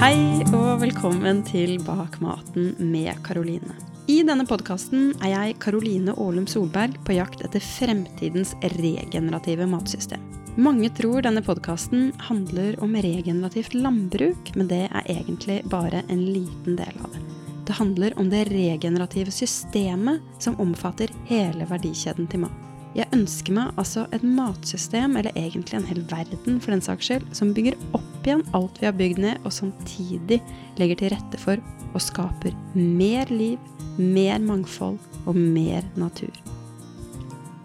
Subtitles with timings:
[0.00, 3.74] Hei og velkommen til Bak maten med Karoline.
[4.08, 10.22] I denne podkasten er jeg Karoline Aalum Solberg på jakt etter fremtidens regenerative matsystem.
[10.56, 16.80] Mange tror denne podkasten handler om regenerativt landbruk, men det er egentlig bare en liten
[16.80, 17.20] del av det.
[17.68, 22.69] Det handler om det regenerative systemet som omfatter hele verdikjeden til mat.
[22.96, 27.28] Jeg ønsker meg altså et matsystem, eller egentlig en hel verden for den saks skyld,
[27.36, 30.40] som bygger opp igjen alt vi har bygd ned, og samtidig
[30.80, 33.58] legger til rette for og skaper mer liv,
[33.98, 36.34] mer mangfold og mer natur.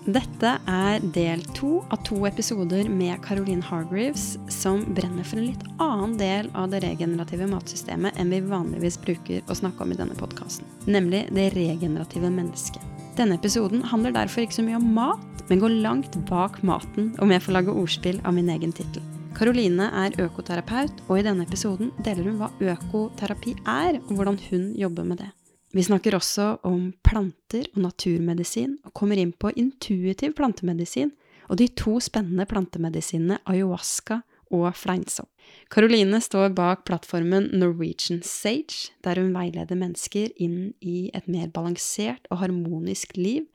[0.06, 5.66] Dette er del to av to episoder med Caroline Hargreaves, som brenner for en litt
[5.82, 10.18] annen del av det regenerative matsystemet enn vi vanligvis bruker å snakke om i denne
[10.20, 12.95] podkasten, nemlig det regenerative mennesket.
[13.16, 17.32] Denne episoden handler derfor ikke så mye om mat, men går langt bak maten, om
[17.32, 19.04] jeg får lage ordspill av min egen tittel.
[19.36, 24.68] Karoline er økoterapeut, og i denne episoden deler hun hva økoterapi er, og hvordan hun
[24.76, 25.30] jobber med det.
[25.76, 31.12] Vi snakker også om planter og naturmedisin, og kommer inn på intuitiv plantemedisin
[31.48, 34.22] og de to spennende plantemedisinene ayahuasca
[34.56, 35.30] og fleinsopp.
[35.74, 42.30] Karoline står bak plattformen Norwegian Sage, der hun veileder mennesker inn i et mer balansert
[42.30, 43.48] og harmonisk liv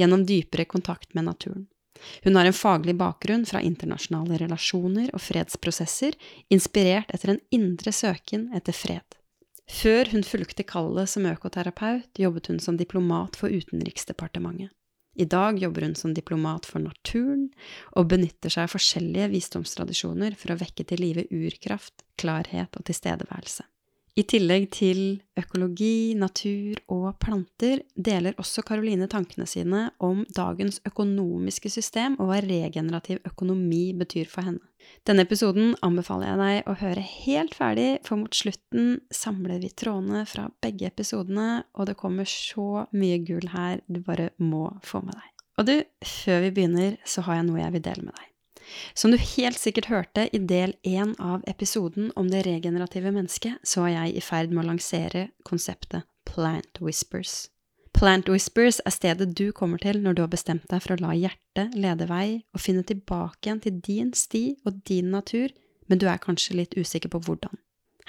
[0.00, 1.66] gjennom dypere kontakt med naturen.
[2.24, 6.14] Hun har en faglig bakgrunn fra internasjonale relasjoner og fredsprosesser,
[6.54, 9.18] inspirert etter en indre søken etter fred.
[9.68, 14.72] Før hun fulgte kallet som økoterapeut, jobbet hun som diplomat for Utenriksdepartementet.
[15.18, 17.48] I dag jobber hun som diplomat for naturen,
[17.98, 23.66] og benytter seg av forskjellige visdomstradisjoner for å vekke til live urkraft, klarhet og tilstedeværelse.
[24.18, 25.00] I tillegg til
[25.38, 32.40] økologi, natur og planter deler også Karoline tankene sine om dagens økonomiske system og hva
[32.42, 34.64] regenerativ økonomi betyr for henne.
[35.06, 40.24] Denne episoden anbefaler jeg deg å høre helt ferdig, for mot slutten samler vi trådene
[40.26, 45.14] fra begge episodene, og det kommer så mye gull her du bare må få med
[45.14, 45.30] deg.
[45.58, 45.76] Og du,
[46.06, 48.27] før vi begynner, så har jeg noe jeg vil dele med deg.
[48.94, 53.86] Som du helt sikkert hørte i del én av episoden om det regenerative mennesket, så
[53.86, 57.48] er jeg i ferd med å lansere konseptet Plant Whispers.
[57.98, 61.14] Plant Whispers er stedet du kommer til når du har bestemt deg for å la
[61.16, 65.50] hjertet lede vei og finne tilbake igjen til din sti og din natur,
[65.88, 67.56] men du er kanskje litt usikker på hvordan.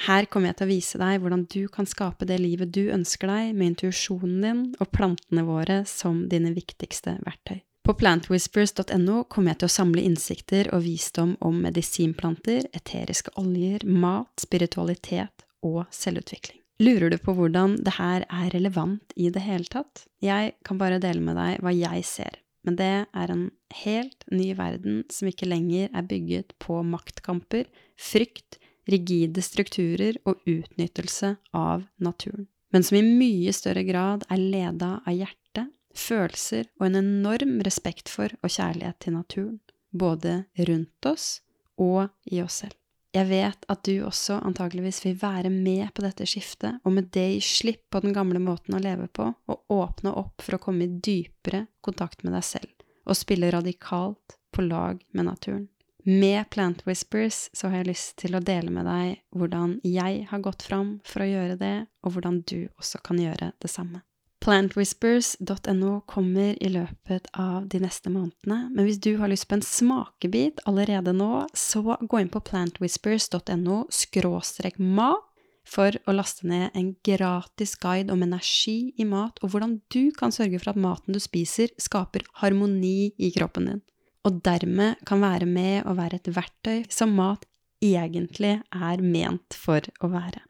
[0.06, 3.28] Her kommer jeg til å vise deg hvordan du kan skape det livet du ønsker
[3.28, 7.60] deg, med intuisjonen din og plantene våre som dine viktigste verktøy.
[7.90, 14.30] På plantwhispers.no kommer jeg til å samle innsikter og visdom om medisinplanter, eteriske oljer, mat,
[14.38, 16.60] spiritualitet og selvutvikling.
[16.86, 20.04] Lurer du på hvordan det her er relevant i det hele tatt?
[20.22, 23.48] Jeg kan bare dele med deg hva jeg ser, men det er en
[23.80, 27.66] helt ny verden som ikke lenger er bygget på maktkamper,
[27.98, 35.00] frykt, rigide strukturer og utnyttelse av naturen, men som i mye større grad er leda
[35.02, 35.49] av hjertet
[35.96, 39.60] følelser og en enorm respekt for og kjærlighet til naturen,
[39.92, 41.40] både rundt oss
[41.80, 42.76] og i oss selv.
[43.10, 47.26] Jeg vet at du også antageligvis vil være med på dette skiftet, og med det
[47.32, 50.86] gi slipp på den gamle måten å leve på, og åpne opp for å komme
[50.86, 55.66] i dypere kontakt med deg selv, og spille radikalt på lag med naturen.
[56.06, 60.46] Med Plant Whispers så har jeg lyst til å dele med deg hvordan jeg har
[60.46, 64.04] gått fram for å gjøre det, og hvordan du også kan gjøre det samme.
[64.40, 69.66] Plantwhispers.no kommer i løpet av de neste månedene, men hvis du har lyst på en
[69.66, 75.26] smakebit allerede nå, så gå inn på plantwhispers.no skråstrek mat
[75.70, 80.34] for å laste ned en gratis guide om energi i mat, og hvordan du kan
[80.34, 83.82] sørge for at maten du spiser, skaper harmoni i kroppen din,
[84.26, 87.46] og dermed kan være med å være et verktøy som mat
[87.84, 90.49] egentlig er ment for å være.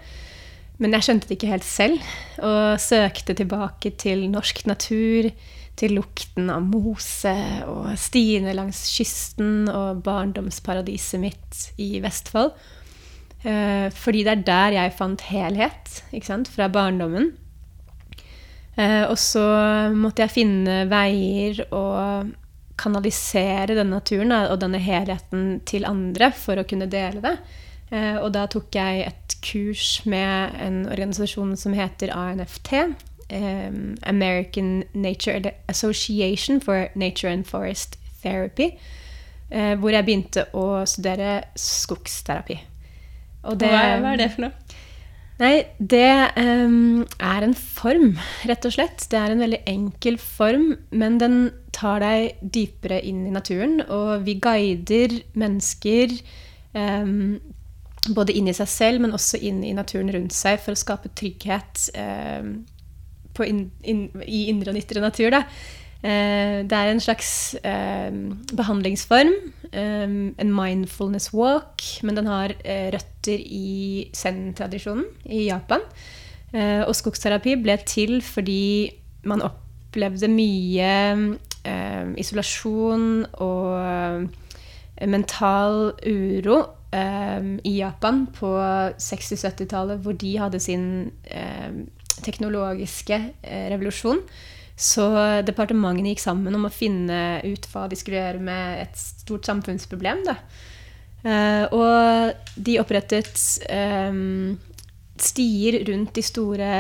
[0.82, 5.30] Men jeg skjønte det ikke helt selv, og søkte tilbake til norsk natur,
[5.80, 7.34] til lukten av mose
[7.66, 12.54] og stiene langs kysten og barndomsparadiset mitt i Vestfold.
[13.44, 16.04] Eh, fordi det er der jeg fant helhet
[16.54, 17.34] fra barndommen.
[18.78, 19.44] Eh, og så
[19.94, 22.32] måtte jeg finne veier og
[22.80, 27.36] kanalisere denne naturen og denne helheten til andre for å kunne dele det.
[27.94, 32.74] Eh, og da tok jeg et kurs med en organisasjon som heter ANFT.
[33.34, 38.76] American Nature Association for Nature and Forest Therapy.
[39.54, 42.56] Uh, hvor jeg begynte å studere skogsterapi.
[43.60, 44.80] Det, hva, er, det for noe?
[45.42, 46.10] Nei, det
[46.40, 48.16] um, er en form,
[48.50, 49.06] rett og slett.
[49.12, 51.38] Det er en veldig enkel form, men den
[51.76, 53.82] tar deg dypere inn i naturen.
[53.84, 56.16] Og vi guider mennesker
[56.74, 57.38] um,
[58.12, 61.12] både inn i seg selv, men også inn i naturen rundt seg, for å skape
[61.16, 62.50] trygghet eh,
[63.48, 65.32] in, in, i indre og ytre natur.
[65.34, 65.44] Da.
[66.04, 68.12] Eh, det er en slags eh,
[68.52, 69.32] behandlingsform,
[69.72, 75.86] eh, en mindfulness walk, men den har eh, røtter i zen-tradisjonen i Japan.
[76.52, 78.92] Eh, og skogsterapi ble til fordi
[79.30, 81.40] man opplevde mye
[82.20, 83.06] isolasjon
[83.40, 84.26] og
[85.08, 86.58] mental uro
[86.94, 88.52] um, i Japan på
[89.02, 91.80] 60-70-tallet, hvor de hadde sin um,
[92.24, 94.22] teknologiske uh, revolusjon.
[94.74, 95.06] Så
[95.46, 100.24] departementene gikk sammen om å finne ut hva de skulle gjøre med et stort samfunnsproblem.
[101.24, 103.38] Uh, og de opprettet
[103.70, 104.58] um,
[105.22, 106.72] stier rundt de store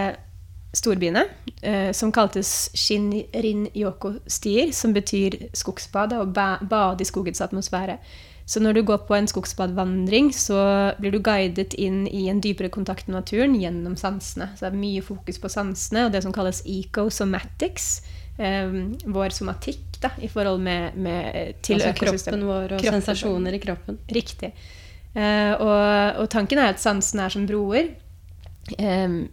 [0.73, 1.21] storbyene,
[1.61, 7.99] uh, som kaltes Shinrin-yoko-stier, som betyr skogsbad og ba bade i skogens atmosfære.
[8.45, 12.69] Så når du går på en skogsbadvandring, så blir du guidet inn i en dypere
[12.73, 14.49] kontakt med naturen gjennom sansene.
[14.55, 17.87] Så det er mye fokus på sansene og det som kalles ecosomatics.
[18.33, 22.93] Um, vår somatikk da, i forhold med, med til altså kroppen vår og kroppen.
[22.97, 23.97] sensasjoner i kroppen.
[24.11, 24.51] Riktig.
[25.13, 27.85] Uh, og, og, tanken er at sansene er som broer
[28.79, 29.29] um,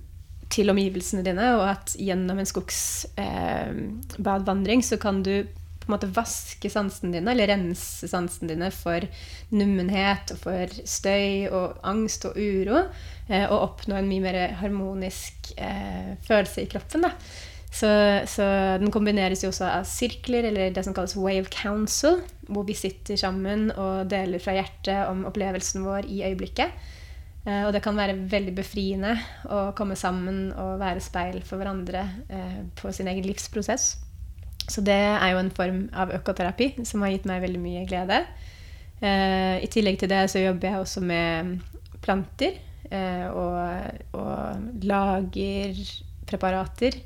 [0.53, 5.47] til omgivelsene dine, og at gjennom en skogsbadvandring uh, så kan du
[5.91, 9.05] på en måte vaske sansene dine, eller rense sansene dine for
[9.51, 12.85] nummenhet og for støy og angst og uro,
[13.29, 17.09] eh, og oppnå en mye mer harmonisk eh, følelse i kroppen.
[17.09, 17.15] da.
[17.71, 17.89] Så,
[18.27, 18.45] så,
[18.83, 22.19] den kombineres jo også av sirkler, eller det som kalles wave council,
[22.51, 26.75] hvor vi sitter sammen og deler fra hjertet om opplevelsen vår i øyeblikket.
[27.47, 29.15] Eh, og det kan være veldig befriende
[29.49, 33.95] å komme sammen og være speil for hverandre eh, på sin egen livsprosess.
[34.71, 38.23] Så det er jo en form av økoterapi som har gitt meg veldig mye glede.
[39.01, 41.57] Eh, I tillegg til det så jobber jeg også med
[42.05, 42.59] planter
[42.91, 45.81] eh, og, og, lager
[46.29, 47.01] preparater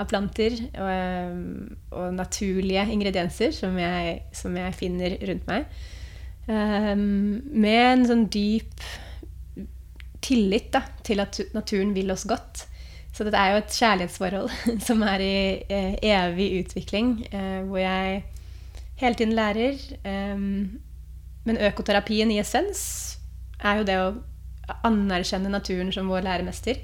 [0.00, 1.36] av planter og, eh,
[1.92, 5.68] og naturlige ingredienser som jeg, som jeg, finner rundt meg.
[6.50, 8.88] Eh, med en sånn dyp
[10.24, 12.66] tillit da, til at naturen vil oss godt.
[13.20, 14.52] Så dette er jo et kjærlighetsforhold
[14.88, 15.34] som er i
[15.68, 18.22] eh, evig utvikling, eh, hvor jeg
[18.96, 19.76] hele tiden lærer.
[20.08, 20.80] Um,
[21.44, 23.18] men økoterapien i essens
[23.60, 24.06] er jo det å
[24.88, 26.80] anerkjenne naturen som vår læremester.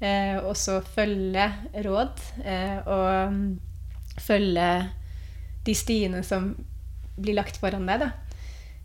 [0.00, 1.50] Eh, og så følge
[1.84, 4.68] råd eh, og følge
[5.68, 6.54] de stiene som
[7.20, 8.06] blir lagt foran deg.
[8.06, 8.10] da.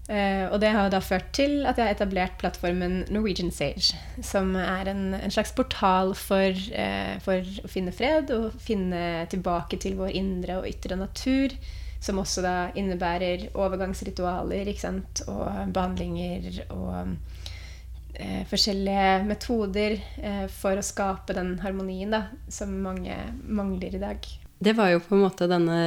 [0.10, 3.94] Uh, og det har da ført til at jeg har etablert plattformen Norwegian Sage,
[4.26, 9.78] som er en, en slags portal for, uh, for, å finne fred og finne tilbake
[9.78, 11.54] til vår indre og ytre natur.
[12.02, 14.70] Som også da innebærer overgangsritualer
[15.28, 17.14] og behandlinger og
[18.18, 20.00] uh, forskjellige metoder
[20.56, 24.32] for å skape den harmonien da, som mange mangler i dag.
[24.60, 25.80] Det var jo på en måte denne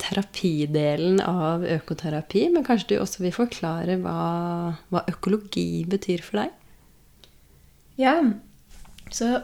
[0.00, 2.44] terapidelen av økoterapi.
[2.52, 4.16] Men kanskje du også vil forklare hva,
[4.92, 6.52] hva økologi betyr for deg?
[8.00, 8.18] Ja,
[9.12, 9.38] så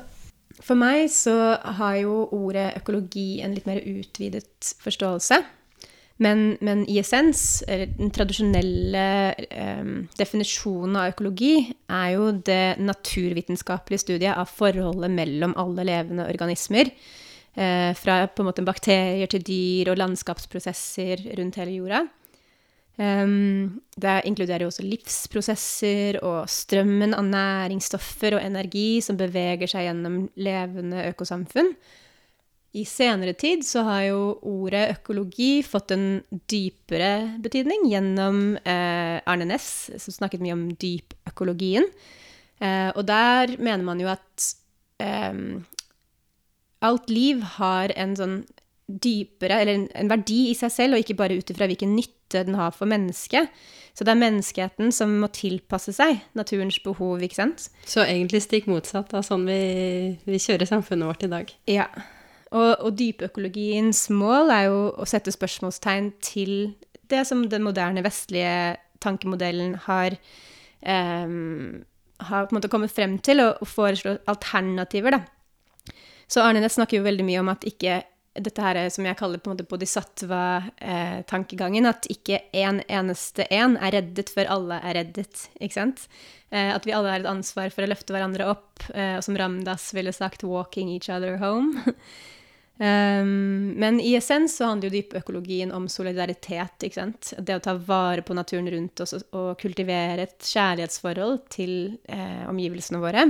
[0.58, 1.36] for meg så
[1.78, 5.38] har jo ordet økologi en litt mer utvidet forståelse.
[6.18, 9.04] Men, men i essens, den tradisjonelle
[9.38, 11.52] eh, definisjonen av økologi
[11.86, 16.90] er jo det naturvitenskapelige studiet av forholdet mellom alle levende organismer.
[17.58, 22.04] Eh, fra på en måte bakterier til dyr og landskapsprosesser rundt hele jorda.
[22.98, 29.86] Um, det inkluderer jo også livsprosesser og strømmen av næringsstoffer og energi som beveger seg
[29.86, 31.70] gjennom levende økosamfunn.
[32.78, 36.08] I senere tid så har jo ordet økologi fått en
[36.50, 39.70] dypere betydning gjennom eh, Arne Næss,
[40.02, 41.86] som snakket mye om dypøkologien.
[42.58, 44.50] Eh, og der mener man jo at
[45.02, 45.32] eh,
[46.84, 48.38] alt liv har en sånn
[48.88, 52.44] dypere, eller en, en verdi i seg selv, og ikke bare ut ifra hvilken nytte
[52.46, 53.52] den har for mennesket.
[53.96, 57.66] Så det er menneskeheten som må tilpasse seg naturens behov, ikke sant?
[57.88, 59.58] Så egentlig stikk motsatt av sånn vi,
[60.24, 61.52] vi kjører samfunnet vårt i dag.
[61.68, 61.88] Ja.
[62.48, 66.54] Og, og dypøkologiens mål er jo å sette spørsmålstegn til
[67.12, 70.16] det som den moderne vestlige tankemodellen har,
[70.80, 71.82] um,
[72.22, 75.18] har på en måte kommet frem til, og, og foreslå alternativer.
[75.18, 75.37] Da.
[76.28, 77.92] Så Arne Næss snakker jo veldig mye om at ikke
[78.38, 83.72] dette her som jeg kaller på en måte bodhisattva-tankegangen, at ikke én en eneste én
[83.82, 85.34] er reddet før alle er reddet.
[85.58, 85.98] ikke sant?
[86.50, 89.36] Eh, at vi alle har et ansvar for å løfte hverandre opp, eh, og som
[89.36, 91.84] Ramdas ville sagt 'walking each other home'.
[92.80, 96.84] Um, men i essens så handler jo dypøkologien om solidaritet.
[96.86, 97.32] ikke sant?
[97.38, 101.72] Det å ta vare på naturen rundt oss og kultivere et kjærlighetsforhold til
[102.06, 103.24] eh, omgivelsene våre.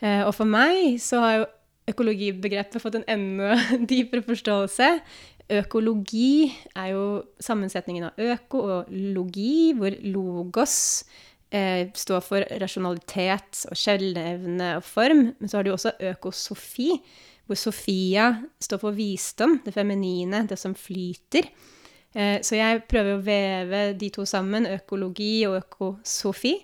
[0.00, 1.48] Eh, og for meg så har jo
[1.90, 3.56] økologibegrepet fått en enda
[3.90, 4.92] dypere forståelse.
[5.50, 7.04] Økologi er jo
[7.42, 10.76] sammensetningen av øko og logi, hvor logos
[11.50, 15.26] eh, står for rasjonalitet og skjellevne og form.
[15.40, 16.92] Men så har du også økosofi
[17.50, 18.28] hvor Sofia
[18.62, 21.48] står for visdom, det feminine, det som flyter.
[22.14, 26.54] Eh, så jeg prøver å veve de to sammen, økologi og økosofi,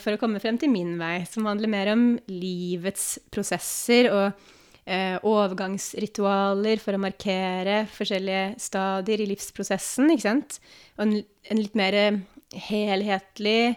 [0.00, 4.46] for å komme frem til min vei, som handler mer om livets prosesser og
[4.86, 10.58] eh, overgangsritualer for å markere forskjellige stadier i livsprosessen, ikke sant?
[10.96, 11.16] Og en,
[11.50, 11.98] en litt mer
[12.68, 13.76] helhetlig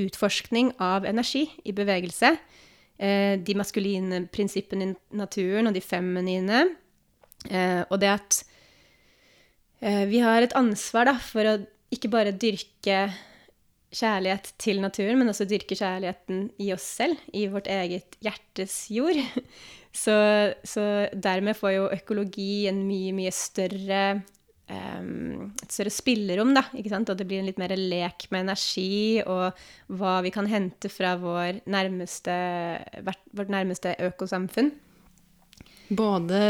[0.00, 6.62] utforskning av energi i bevegelse eh, de maskuline prinsippene i naturen og de feminine.
[7.50, 8.40] Eh, og det at
[9.82, 11.58] eh, vi har et ansvar da, for å
[11.90, 13.08] ikke bare dyrke
[13.90, 19.20] kjærlighet til naturen, men også dyrke kjærligheten i oss selv, i vårt eget hjertes jord.
[19.90, 20.12] Så,
[20.62, 20.82] så
[21.18, 24.20] dermed får jo økologi en mye, mye større
[24.70, 26.62] et større spillerom, da.
[26.78, 27.10] ikke sant?
[27.10, 29.56] Og det blir en litt mer lek med energi og
[29.98, 32.36] hva vi kan hente fra vår nærmeste,
[33.02, 34.72] vårt nærmeste økosamfunn.
[35.90, 36.40] Både,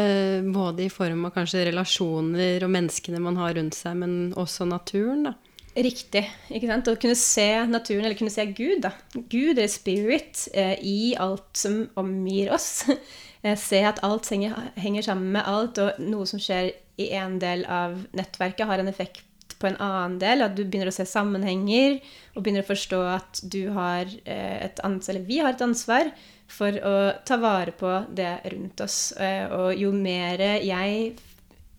[0.53, 5.31] både, i form av kanskje relasjoner og menneskene man har rundt seg, men også naturen,
[5.31, 5.39] da.
[5.77, 6.25] Riktig.
[6.51, 6.89] ikke sant?
[6.91, 8.91] Å kunne se naturen, eller kunne se Gud, da.
[9.15, 12.73] Gud eller spirit eh, i alt som omgir oss.
[13.41, 17.39] Eh, se at alt henger, henger, sammen med alt, og noe som skjer i en
[17.41, 20.45] del av nettverket, har en effekt på en annen del.
[20.45, 22.03] At du begynner å se sammenhenger
[22.35, 26.13] og begynner å forstå at du har eh, et ansvar, eller vi har et ansvar
[26.53, 28.99] for å ta vare på det rundt oss.
[29.17, 31.15] Og jo mer jeg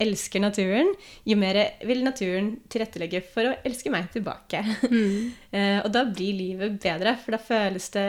[0.01, 0.91] elsker naturen,
[1.27, 4.63] jo mer vil naturen tilrettelegge for å elske meg tilbake.
[4.89, 5.31] Mm.
[5.85, 8.07] og da blir livet bedre, for da føles det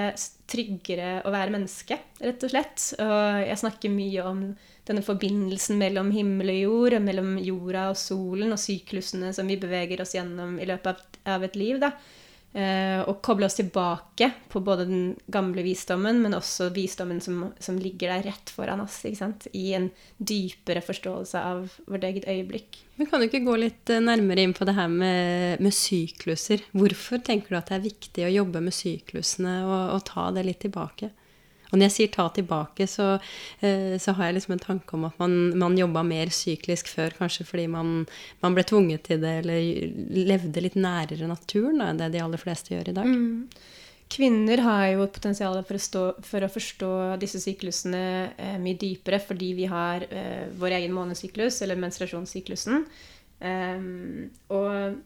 [0.52, 2.86] tryggere å være menneske, rett og slett.
[3.02, 4.44] Og jeg snakker mye om
[4.88, 9.60] denne forbindelsen mellom himmel og jord, og mellom jorda og solen, og syklusene som vi
[9.60, 11.78] beveger oss gjennom i løpet av et liv.
[11.82, 11.94] da.
[12.52, 17.78] Eh, og koble oss tilbake på både den gamle visdommen, men også visdommen som, som
[17.80, 18.98] ligger der rett foran oss.
[19.08, 22.82] I en dypere forståelse av vårt eget øyeblikk.
[23.00, 26.66] Men Kan du ikke gå litt eh, nærmere inn på det her med, med sykluser?
[26.76, 30.44] Hvorfor tenker du at det er viktig å jobbe med syklusene og, og ta det
[30.50, 31.08] litt tilbake?
[31.72, 33.14] Og når jeg sier ta tilbake, så,
[33.64, 37.16] eh, så har jeg liksom en tanke om at man, man jobba mer syklisk før,
[37.16, 38.02] kanskje fordi man,
[38.44, 42.40] man, ble tvunget til det, eller levde litt nærere naturen da, enn det de aller
[42.40, 43.08] fleste gjør i dag.
[43.08, 43.46] Mm.
[44.12, 46.90] Kvinner har jo et potensial for å, stå, for å forstå
[47.22, 48.02] disse syklusene
[48.36, 52.84] eh, mye dypere fordi vi har eh, vår egen månesyklus, eller menstruasjonssyklusen.
[53.42, 55.00] Um, og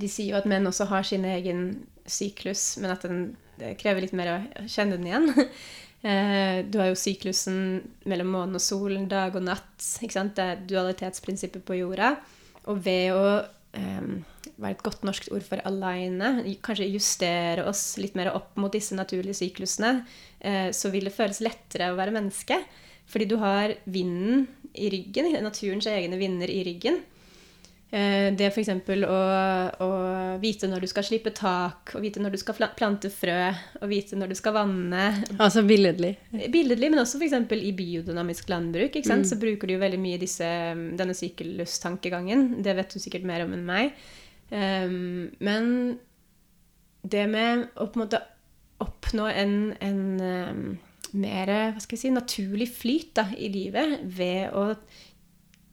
[0.00, 1.68] de sier jo at menn også har sin egen
[2.08, 3.20] syklus, men at den
[3.58, 4.38] det krever litt mer å
[4.70, 5.30] kjenne den igjen.
[5.98, 9.82] Eh, du har jo syklusen mellom måne og sol, dag og natt.
[9.98, 12.12] Det er dualitetsprinsippet på jorda.
[12.70, 13.24] Og ved å
[13.74, 14.06] eh,
[14.62, 18.94] være et godt norsk ord for aligne, kanskje justere oss litt mer opp mot disse
[18.94, 20.04] naturlige syklusene,
[20.38, 22.60] eh, så vil det føles lettere å være menneske.
[23.10, 24.46] Fordi du har vinden
[24.78, 27.02] i ryggen, naturens egne vinder i ryggen.
[27.88, 28.68] Eh, det f.eks.
[29.08, 29.18] Å,
[29.80, 29.88] å
[30.42, 33.38] vite når du skal slippe tak, og vite når du skal plante frø,
[33.80, 35.06] og vite når du skal vanne.
[35.38, 36.12] Altså billedlig?
[36.52, 37.38] Billedlig, men også f.eks.
[37.56, 38.98] i biodynamisk landbruk.
[39.00, 39.24] Mm.
[39.28, 40.48] Så bruker du jo veldig mye disse,
[41.00, 42.58] denne syklustankegangen.
[42.64, 43.96] Det vet du sikkert mer om enn meg.
[44.52, 45.72] Um, men
[47.08, 48.20] det med å på en måte
[48.84, 50.62] oppnå en, en um,
[51.16, 54.70] mer hva skal jeg si, naturlig flyt da, i livet ved å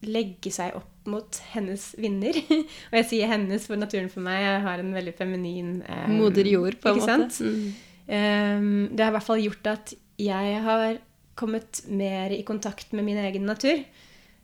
[0.07, 2.37] legge seg opp mot hennes vinner.
[2.89, 4.41] og jeg sier 'hennes' for naturen for meg.
[4.43, 7.43] Jeg har en veldig feminin um, Moder jord, på en måte.
[7.43, 7.67] Mm.
[8.05, 10.99] Um, det har i hvert fall gjort at jeg har
[11.35, 13.83] kommet mer i kontakt med min egen natur.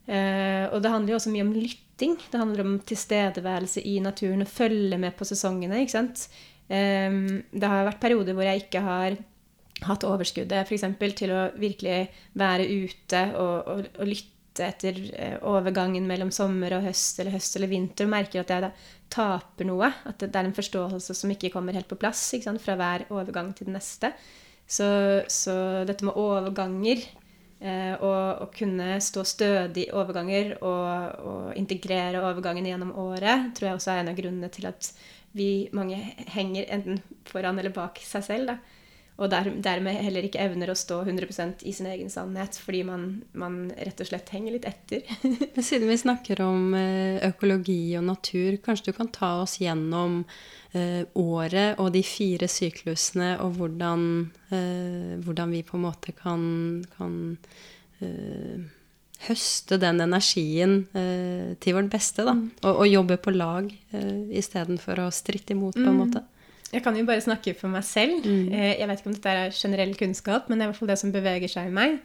[0.08, 2.18] Uh, og det handler jo også mye om lytting.
[2.32, 5.82] Det handler om tilstedeværelse i naturen og følge med på sesongene.
[5.82, 6.28] ikke sant?
[6.72, 9.20] Um, det har vært perioder hvor jeg ikke har
[9.88, 10.86] hatt overskuddet f.eks.
[11.18, 16.84] til å virkelig være ute og, og, og lytte etter eh, overgangen mellom sommer og
[16.86, 18.72] høst eller høst eller vinter og merker at jeg da
[19.12, 19.92] taper noe.
[20.08, 22.24] At det er en forståelse som ikke kommer helt på plass
[22.60, 24.12] fra hver overgang til den neste.
[24.68, 24.88] Så,
[25.28, 27.02] så dette med overganger
[27.60, 33.72] eh, og å kunne stå stødig i overganger og, og, integrere overgangen gjennom året, tror
[33.72, 34.94] jeg også er en av grunnene til at
[35.36, 35.98] vi mange
[36.32, 38.54] henger enten foran eller bak seg selv.
[38.54, 38.81] da
[39.22, 43.06] og der, dermed heller ikke evner å stå 100% i sin egen sannhet, fordi man,
[43.38, 45.06] man rett og slett henger litt etter.
[45.54, 50.24] Men siden vi snakker om eh, økologi og natur, kanskje du kan ta oss gjennom
[50.74, 54.04] eh, året og de fire syklusene, og hvordan,
[54.50, 56.44] eh, hvordan vi på en måte kan,
[56.98, 57.16] kan
[58.02, 58.66] eh,
[59.28, 62.34] høste den energien eh, til vårt beste, da.
[62.38, 62.48] Mm.
[62.64, 66.06] Og, og, jobbe på lag eh, istedenfor å stritte imot, på en mm.
[66.72, 68.24] Jeg kan jo bare snakke for meg selv.
[68.24, 68.52] Mm.
[68.56, 70.92] Eh, jeg vet ikke om dette er generell kunnskap, men det er i hvert fall
[70.94, 71.98] det som beveger seg i meg.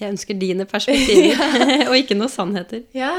[0.00, 1.38] Jeg ønsker dine perspektiver,
[1.90, 2.82] og ikke noen sannheter.
[2.96, 3.12] Ja,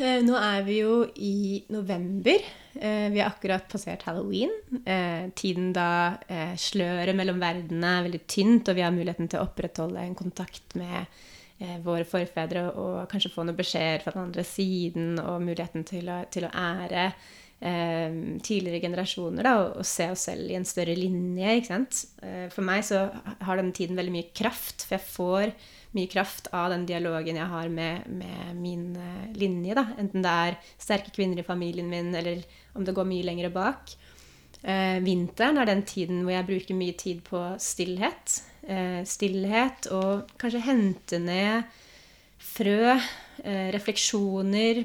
[0.00, 2.44] eh, nå er vi jo i november.
[2.78, 4.52] Eh, vi har akkurat passert halloween.
[5.36, 5.88] Tiden da
[6.60, 10.78] sløret mellom verdenene er veldig tynt, og vi har muligheten til å opprettholde en kontakt
[10.78, 11.18] med
[11.82, 16.20] våre forfedre og kanskje få noen beskjeder fra den andre siden, og muligheten til å,
[16.30, 17.08] til å ære
[17.58, 21.56] tidligere generasjoner da, og, se oss selv i en større linje.
[21.58, 22.04] ikke sant?
[22.22, 23.08] Eh, for meg så
[23.42, 25.54] har denne tiden veldig mye kraft, for jeg får
[25.96, 29.74] mye kraft av den dialogen jeg har med, med min eh, linje.
[29.78, 32.44] da, Enten det er sterke kvinner i familien min, eller
[32.78, 33.96] om det går mye lenger bak.
[34.62, 38.40] Eh, vinteren er den tiden hvor jeg bruker mye tid på stillhet.
[38.68, 41.66] Eh, stillhet og kanskje hente ned
[42.42, 42.98] frø,
[43.44, 44.84] eh, refleksjoner,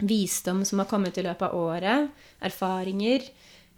[0.00, 3.26] visdom som har kommet i løpet av året, erfaringer.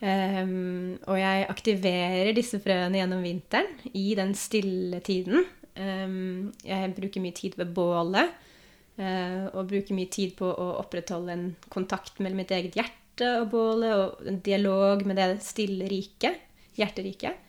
[0.04, 5.46] Um, og jeg aktiverer disse frøene gjennom vinteren i den stille tiden.
[5.78, 8.34] Um, jeg bruker mye tid ved bålet.
[8.94, 13.48] Uh, og bruker mye tid på å opprettholde en kontakt mellom mitt eget hjerte og
[13.50, 16.38] bålet, og en dialog med det stille riket,
[16.78, 17.40] hjerteriket.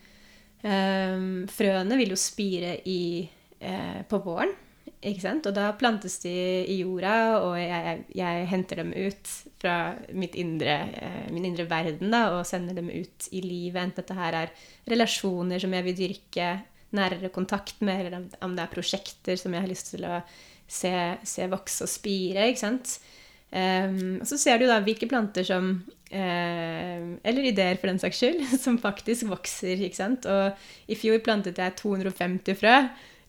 [0.66, 3.26] Um, frøene vil jo spire i,
[3.62, 4.56] uh, på våren.
[5.06, 6.34] Og da plantes de
[6.66, 7.16] i jorda,
[7.46, 12.78] og jeg, jeg henter dem ut fra indre, eh, min indre verden da, og sender
[12.78, 13.82] dem ut i livet.
[13.84, 14.56] Enten dette her er
[14.90, 16.50] relasjoner som jeg vil dyrke
[16.96, 20.22] nærere kontakt med, eller om det er prosjekter som jeg har lyst til å
[20.68, 22.50] se, se vokse og spire.
[22.50, 22.98] ikke sant?
[23.56, 28.42] Um, så ser du da hvilke planter som uh, Eller ideer, for den saks skyld,
[28.66, 29.78] som faktisk vokser.
[29.86, 30.26] ikke sant?
[30.26, 32.80] Og i fjor plantet jeg 250 frø.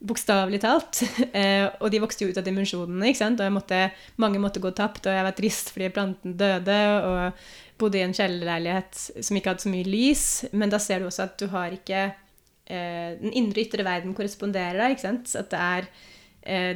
[0.00, 1.02] Bokstavelig talt.
[1.36, 3.10] Eh, og de vokste jo ut av dimensjonene.
[3.10, 3.40] ikke sant?
[3.40, 3.90] Og måtte,
[4.22, 6.80] mange måtte gå tapt, og jeg var trist fordi planten døde.
[7.06, 10.26] Og bodde i en kjellerleilighet som ikke hadde så mye lys.
[10.56, 14.80] Men da ser du også at du har ikke eh, Den indre ytre verden korresponderer
[14.80, 14.96] deg.
[14.96, 15.34] ikke sant?
[15.36, 15.90] At det er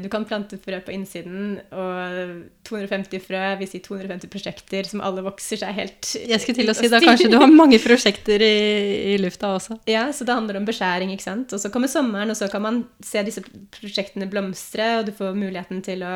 [0.03, 2.31] du kan plante frø på innsiden, og
[2.67, 6.75] 250 frø vil si 250 prosjekter som alle vokser seg helt Jeg skulle til å
[6.75, 8.57] si da kanskje du har mange prosjekter i,
[9.13, 9.79] i, lufta også.
[9.91, 11.55] Ja, så det handler om beskjæring, ikke sant.
[11.55, 13.45] Og så kommer sommeren, og så kan man se disse
[13.77, 16.15] prosjektene blomstre, og du får muligheten til å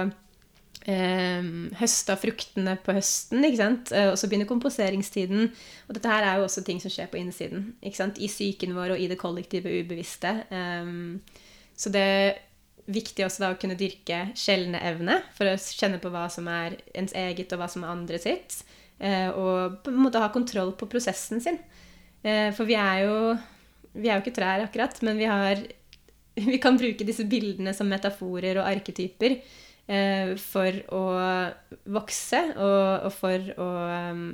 [0.86, 3.92] eh, høste av fruktene på høsten, ikke sant.
[3.94, 5.50] Eh, og så begynner komposeringstiden.
[5.88, 8.20] Og dette her er jo også ting som skjer på innsiden, ikke sant.
[8.20, 10.36] I psyken vår og i det kollektive ubevisste.
[10.50, 10.92] Eh,
[11.74, 12.08] så det
[12.90, 16.78] viktig også da å kunne dyrke sjeldne evne, for å kjenne på hva som er
[16.96, 18.60] ens eget, og hva som er andre sitt.
[18.98, 21.58] Eh, og på en måte ha kontroll på prosessen sin.
[22.22, 23.18] Eh, for vi er jo
[23.94, 25.60] vi er jo ikke trær, akkurat, men vi har
[26.52, 31.02] vi kan bruke disse bildene som metaforer og arketyper eh, for å
[31.94, 33.68] vokse og, for å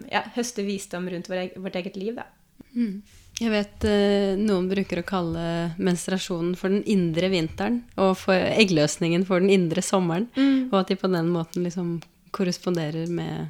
[0.09, 2.17] ja, høste visdom rundt vårt eget liv.
[2.17, 2.27] Da.
[2.73, 3.03] Mm.
[3.41, 5.43] Jeg vet eh, noen bruker å kalle
[5.81, 10.27] menstruasjonen for den indre vinteren, og for eggløsningen for den indre sommeren.
[10.37, 10.69] Mm.
[10.69, 11.95] Og at de på den måten liksom
[12.37, 13.49] korresponderer med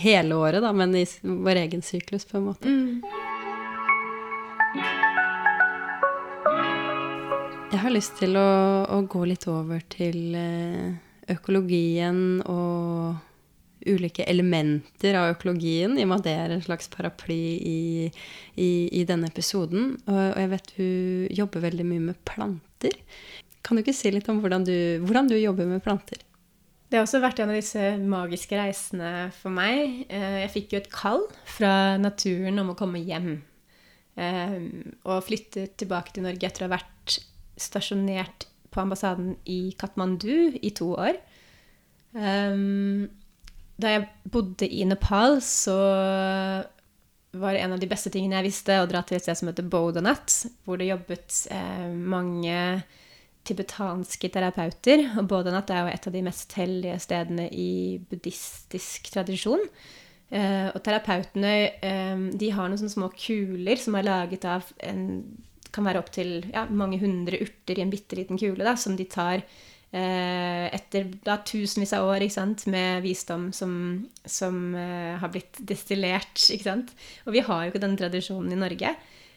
[0.00, 2.72] hele året, da, men i vår egen syklus, på en måte.
[2.72, 3.02] Mm.
[7.72, 8.48] Jeg har lyst til å,
[8.88, 10.88] å, gå litt over til eh,
[11.32, 13.20] økologien og
[13.86, 17.78] ulike elementer av økologien, i og med at det er en slags paraply i,
[18.56, 19.96] i, i denne episoden.
[20.06, 20.90] Og, og, jeg vet du
[21.42, 22.98] jobber veldig mye med planter.
[23.62, 26.22] Kan du ikke si litt om hvordan du, hvordan du jobber med planter?
[26.92, 30.02] Det har også vært en av disse magiske reisene for meg.
[30.12, 33.38] Eh, jeg fikk jo et kall fra naturen om å komme hjem.
[34.20, 34.58] Eh,
[35.08, 37.16] og flytte tilbake til Norge etter å ha vært
[37.56, 41.16] stasjonert på ambassaden i Katmandu i to år.
[42.12, 43.08] Um,
[43.82, 45.76] da jeg bodde i Nepal, så
[47.32, 49.68] var en av de beste tingene jeg visste, å dra til et sted som heter
[49.72, 50.34] Bodanat,
[50.66, 52.56] hvor det jobbet eh, mange
[53.48, 55.06] tibetanske terapeuter.
[55.16, 57.72] Og Bodanat er jo et av de mest hellige stedene i
[58.10, 59.64] buddhistisk tradisjon.
[60.32, 65.08] Eh, og terapeutene eh, de har noen sånne små kuler som er laget av en
[65.72, 69.06] kan være opptil ja, mange hundre urter i en bitte liten kule da, som de
[69.08, 69.40] tar
[69.92, 72.24] etter da, tusenvis av år
[72.72, 73.72] med visdom som,
[74.24, 76.40] som eh, har blitt destillert.
[77.26, 78.94] Og vi har jo ikke den tradisjonen i Norge.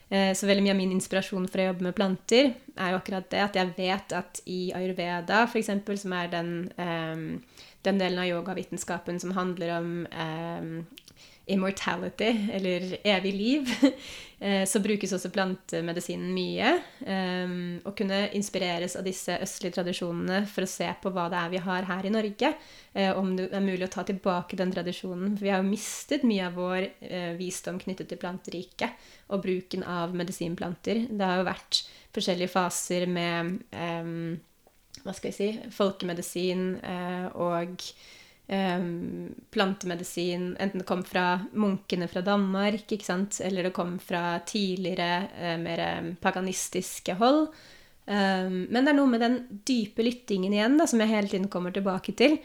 [0.10, 3.26] Eh, så veldig mye av min inspirasjon for å jobbe med planter er jo akkurat
[3.32, 5.72] det at jeg vet at i ayurveda, f.eks.,
[6.04, 10.70] som er den, eh, den delen av yogavitenskapen som handler om eh,
[11.46, 13.70] immortality, eller evig liv,
[14.40, 16.72] eh, så brukes også plantemedisinen mye.
[17.06, 21.54] Å eh, kunne inspireres av disse østlige tradisjonene for å se på hva det er
[21.54, 22.52] vi har her i Norge.
[22.94, 25.36] Eh, om det er mulig å ta tilbake den tradisjonen.
[25.36, 26.90] For vi har jo mistet mye av vår
[27.38, 31.06] visdom knyttet til planteriket og bruken av medisinplanter.
[31.12, 33.58] Det har jo vært forskjellige faser med
[35.06, 36.70] hva skal jeg si, folkemedisin
[37.38, 37.84] og
[38.46, 45.82] plantemedisin, enten det kom fra munkene fra Danmark, eller det kom fra tidligere, uh, mer
[46.22, 47.48] paganistiske hold.
[48.06, 51.74] Men det er noe med den dype lyttingen igjen da, som jeg hele tiden kommer
[51.74, 52.36] tilbake til.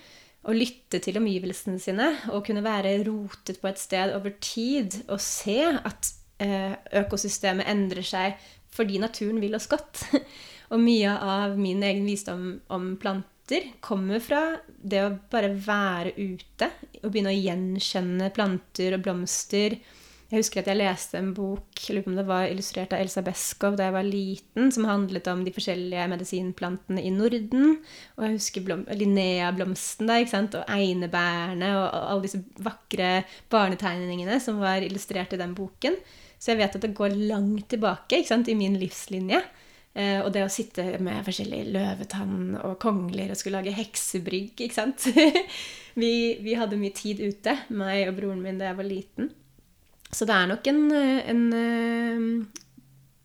[0.40, 5.20] Å lytte til omgivelsene sine og kunne være rotet på et sted over tid og
[5.20, 6.08] se at
[6.40, 10.06] uh, økosystemet endrer seg fordi naturen vil oss godt.
[10.72, 16.12] og mye av min egen visdom om planter planter kommer fra det å bare være
[16.14, 16.68] ute
[17.02, 19.74] og begynne å gjenkjenne planter og blomster.
[20.30, 23.00] Jeg husker at jeg leste en bok jeg lurer på om det var illustrert av
[23.02, 27.80] Elsa Beskow da jeg var liten, som handlet om de forskjellige medisinplantene i Norden.
[28.14, 35.34] Og jeg husker blom, Linnea-blomsten og einebærene og alle disse vakre barnetegningene som var illustrert
[35.34, 35.98] i den boken.
[36.38, 39.42] Så jeg vet at det går langt tilbake i min livslinje.
[39.90, 44.76] Eh, og det å sitte med forskjellig løvetann og kongler og skulle lage heksebrygg, ikke
[44.76, 45.08] sant
[46.00, 49.32] vi, vi, hadde mye tid ute, meg og broren min, da jeg var liten.
[50.10, 50.80] Så det er nok en,
[51.32, 51.42] en,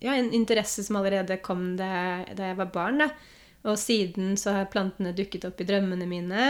[0.02, 3.02] ja, en interesse som allerede kom da, da jeg var barn.
[3.02, 3.10] Da.
[3.66, 6.44] Og siden så har plantene dukket opp i drømmene mine.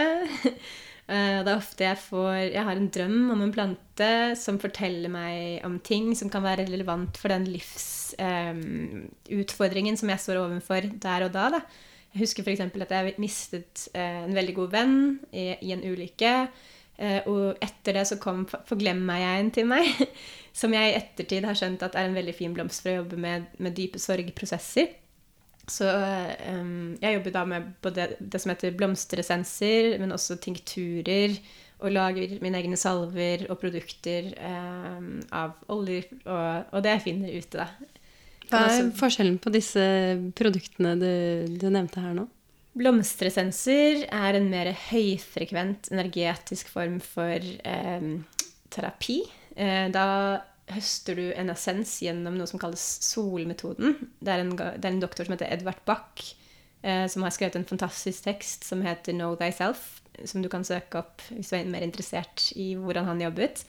[1.05, 5.05] Eh, det er ofte jeg får Jeg har en drøm om en plante som forteller
[5.13, 10.81] meg om ting som kan være relevant for den livsutfordringen um, som jeg står overfor
[10.97, 11.45] der og da.
[11.57, 11.59] da.
[12.15, 12.61] Jeg husker f.eks.
[12.65, 16.49] at jeg mistet uh, en veldig god venn i, i en ulykke.
[16.97, 19.85] Uh, og etter det så kom forglemmer-jeg-en til meg,
[20.59, 23.17] som jeg i ettertid har skjønt at er en veldig fin blomst for å jobbe
[23.19, 24.87] med, med dype sorgprosesser.
[25.71, 31.37] Så um, jeg jobber da med både det som heter blomsteressenser, men også tinkturer.
[31.83, 37.33] Og lager mine egne salver og produkter um, av oljer og, og, det jeg finner
[37.35, 37.91] ute, da.
[38.45, 39.83] Hva er forskjellen på disse
[40.37, 41.11] produktene du,
[41.59, 42.27] du nevnte her nå?
[42.77, 48.21] Blomsteressenser er en mer høyfrekvent energetisk form for um,
[48.71, 49.21] terapi.
[49.57, 50.05] Uh, da
[50.73, 53.97] høster du en essens gjennom noe som kalles solmetoden.
[54.19, 56.23] Det er en, det er en doktor som heter Edvard Bach,
[56.81, 61.01] eh, som har skrevet en fantastisk tekst som heter 'Know Thyself', som du kan søke
[61.03, 63.65] opp hvis du er mer interessert i hvordan han jobbet.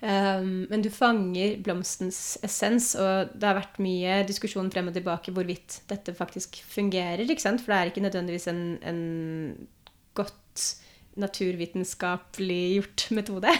[0.00, 5.34] Um, men du fanger blomstens essens, og det har vært mye diskusjon frem og tilbake
[5.34, 7.26] hvorvidt dette faktisk fungerer.
[7.26, 7.64] ikke sant?
[7.64, 9.68] For det er ikke nødvendigvis en, en
[10.14, 10.78] godt
[11.18, 13.50] naturvitenskapelig gjort metode.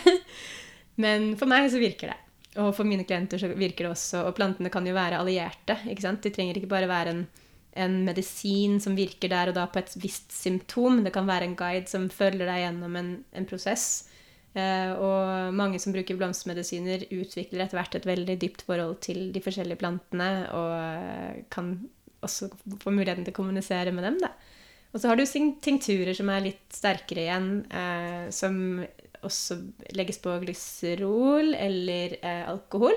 [1.02, 2.18] men for meg så virker det.
[2.58, 5.78] Og for mine klienter så virker det også Og plantene kan jo være allierte.
[5.86, 6.22] ikke sant?
[6.24, 7.24] De trenger ikke bare være en,
[7.78, 11.04] en medisin som virker der og da på et visst symptom.
[11.04, 14.08] Det kan være en guide som følger deg gjennom en, en prosess.
[14.58, 19.42] Eh, og mange som bruker blomstermedisiner, utvikler etter hvert et veldig dypt forhold til de
[19.44, 21.74] forskjellige plantene og eh, kan
[22.24, 22.48] også
[22.82, 24.16] få muligheten til å kommunisere med dem.
[24.24, 24.32] Da.
[24.94, 25.26] Og så har du
[25.62, 28.80] tinkturer som er litt sterkere igjen, eh, som
[29.26, 29.58] også
[29.96, 32.96] legges på glyserol eller eh, alkohol.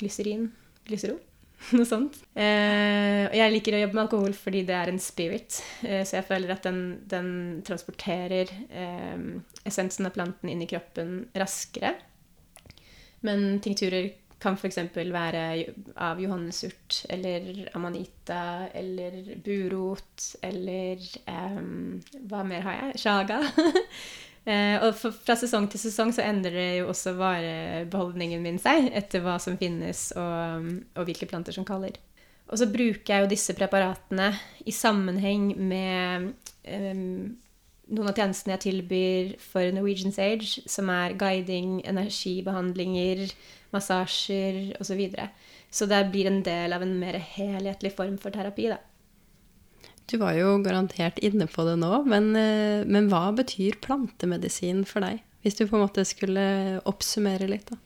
[0.00, 0.46] Glyserin,
[0.88, 1.18] glyserol,
[1.76, 2.20] noe sånt.
[2.34, 6.20] Eh, og jeg liker å jobbe med alkohol fordi det er en spirit, eh, så
[6.20, 6.80] jeg føler at den,
[7.10, 7.30] den
[7.66, 9.26] transporterer eh,
[9.68, 11.96] essensen av planten inn i kroppen raskere.
[13.26, 14.78] Men tinkturer kan f.eks.
[14.96, 15.42] være
[16.00, 23.02] av johannesurt eller amanita eller burot eller um, Hva mer har jeg?
[23.04, 23.42] Shaga.
[24.48, 29.38] uh, og fra sesong til sesong så endrer jo også varebeholdningen min seg etter hva
[29.42, 31.98] som finnes og, og hvilke planter som kaller.
[32.50, 34.32] Og så bruker jeg jo disse preparatene
[34.66, 36.32] i sammenheng med
[36.66, 37.30] um,
[37.90, 43.30] noen av tjenestene jeg tilbyr for Norwegian Sage, som er guiding, energibehandlinger,
[43.74, 44.90] massasjer osv.
[44.90, 45.30] Så, videre.
[45.70, 48.70] så det blir en del av en mer helhetlig form for terapi.
[48.74, 48.80] da.
[50.10, 55.06] Du var jo garantert inne på det nå, men, eh, men, hva betyr plantemedisin for
[55.06, 55.22] deg?
[55.44, 57.78] Hvis du på en måte skulle oppsummere litt, da.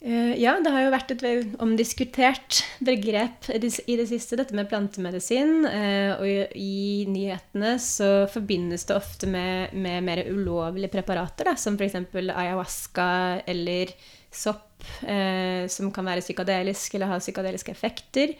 [0.00, 1.22] Uh, ja, det har jo vært et
[1.60, 5.66] omdiskutert begrep i det siste, dette med plantemedisin.
[5.68, 11.76] Uh, og i, nyhetene så forbindes det ofte med, med mer ulovlige preparater, da, som
[11.76, 12.00] f.eks.
[12.16, 13.10] ayahuasca
[13.44, 13.92] eller
[14.32, 14.70] sopp
[15.02, 18.34] eh, som kan være psykadelisk eller ha psykadeliske effekter.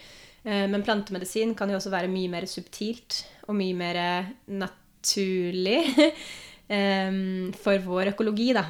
[0.45, 4.01] Eh, men plantemedisin kan jo også være mye mer subtilt og mye mer
[4.49, 5.81] naturlig
[6.77, 7.19] eh,
[7.61, 8.69] for vår økologi, da.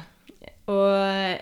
[0.71, 0.93] Og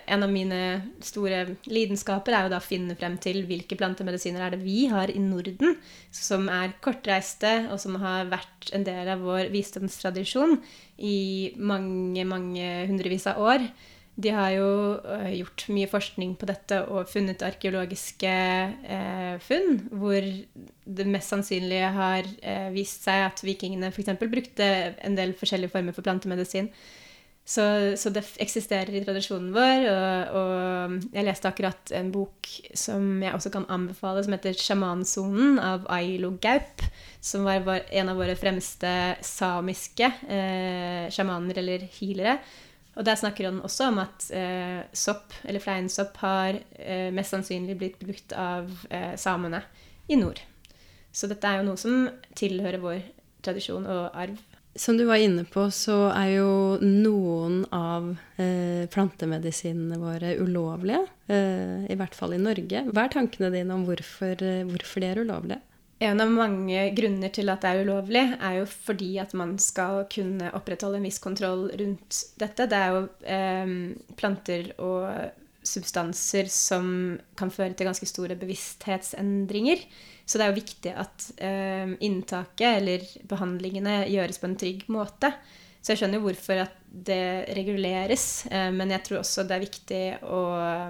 [0.07, 0.59] en av mine
[1.03, 5.11] store lidenskaper er jo da å finne frem til hvilke plantemedisiner er det vi har
[5.11, 5.75] i Norden
[6.15, 10.55] som er kortreiste, og som har vært en del av vår visdomstradisjon
[11.03, 13.67] i mange, mange hundrevis av år.
[14.19, 20.25] De har jo uh, gjort mye forskning på dette og funnet arkeologiske eh, funn hvor
[20.89, 24.17] det mest sannsynlige har eh, vist seg at vikingene f.eks.
[24.19, 24.69] brukte
[25.05, 26.71] en del forskjellige former for plantemedisin.
[27.49, 27.63] Så,
[27.97, 29.87] så, det eksisterer i tradisjonen vår.
[29.89, 35.57] Og, og, jeg leste akkurat en bok som jeg også kan anbefale, som heter 'Sjamansonen'
[35.57, 36.83] av Ailo Gaup.
[37.21, 38.91] Som var, en av våre fremste
[39.25, 40.11] samiske
[41.09, 42.37] sjamaner eller healere
[42.99, 47.77] og der snakker han også om at eh, sopp, eller fleinsopp, har eh, mest sannsynlig
[47.79, 49.63] blitt brukt av eh, samene
[50.11, 50.41] i nord.
[51.15, 52.99] Så dette er jo noe som tilhører vår
[53.45, 54.35] tradisjon og arv.
[54.75, 56.51] Som du var inne på, så er jo
[56.83, 61.01] noen av eh, plantemedisinene våre ulovlige.
[61.31, 62.83] Eh, I hvert fall i Norge.
[62.91, 65.63] Hva er tankene dine om hvorfor, eh, hvorfor de er ulovlige?
[65.99, 70.05] En av mange grunner til at det er ulovlig, er jo fordi at man skal
[70.11, 72.69] kunne opprettholde en viss kontroll rundt dette.
[72.71, 73.73] Det er jo eh,
[74.19, 75.09] planter og
[75.69, 76.87] substanser som
[77.37, 79.83] kan føre til ganske store bevissthetsendringer.
[80.23, 85.33] Så det er jo viktig at eh, inntaket eller behandlingene gjøres på en trygg måte.
[85.81, 90.03] Så jeg skjønner hvorfor at det reguleres, eh, men jeg tror også det er viktig
[90.27, 90.41] å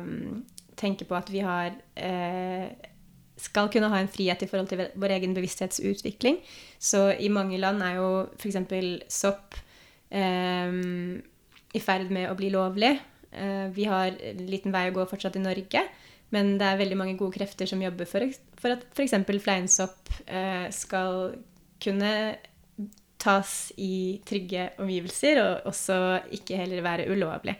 [0.04, 0.42] um,
[0.80, 2.89] tenke på at vi har eh,
[3.40, 6.40] skal kunne ha en frihet i forhold til vår egen bevissthetsutvikling.
[6.80, 8.60] Så i mange land er jo f.eks.
[9.14, 9.58] sopp
[10.12, 10.76] eh,
[11.70, 12.94] i ferd med å bli lovlig.
[13.32, 15.84] Eh, vi har en liten vei å gå fortsatt i Norge,
[16.34, 18.26] men det er veldig mange gode krefter som jobber for,
[18.60, 19.18] for at f.eks.
[19.46, 21.36] fleinsopp eh, skal
[21.82, 22.14] kunne
[23.20, 26.00] tas i trygge omgivelser, og også
[26.40, 27.58] ikke heller være ulovlig.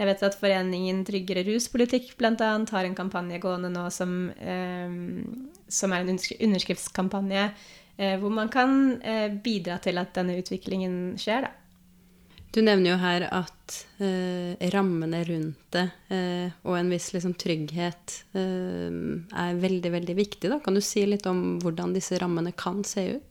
[0.00, 2.50] Jeg vet at Foreningen Tryggere ruspolitikk bl.a.
[2.72, 4.94] har en kampanje gående nå som, eh,
[5.68, 7.42] som er en underskriftskampanje
[8.00, 11.44] eh, hvor man kan eh, bidra til at denne utviklingen skjer.
[11.44, 11.52] Da.
[12.50, 18.16] Du nevner jo her at eh, rammene rundt det eh, og en viss liksom, trygghet
[18.34, 18.88] eh,
[19.44, 20.50] er veldig, veldig viktig.
[20.50, 20.58] Da.
[20.64, 23.29] Kan du si litt om hvordan disse rammene kan se ut?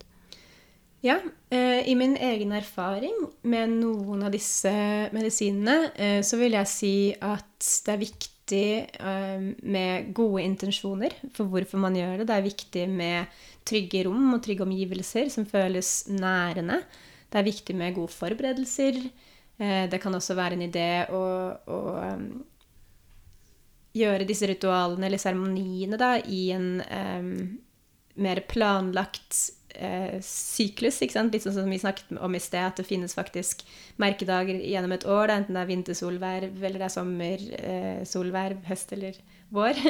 [1.02, 3.16] Ja, eh, i min egen erfaring
[3.48, 4.72] med noen av disse
[5.16, 8.66] medisinene, eh, så vil jeg si at det er viktig
[9.00, 12.28] eh, med gode intensjoner for hvorfor man gjør det.
[12.28, 16.82] Det er viktig med trygge rom og trygge omgivelser som føles nærende.
[17.32, 19.00] Det er viktig med gode forberedelser.
[19.60, 21.20] Det kan også være en idé å,
[21.52, 21.80] å
[23.92, 27.34] gjøre disse ritualene eller seremoniene i en um,
[28.24, 31.00] mer planlagt eh, syklus.
[31.02, 31.34] ikke sant?
[31.34, 33.64] Litt sånn som vi snakket om i sted, at det finnes faktisk
[34.02, 35.30] merkedager gjennom et år.
[35.32, 39.22] Da, enten det er vintersolverv eller det er sommersolverv, eh, høst eller
[39.56, 39.80] vår.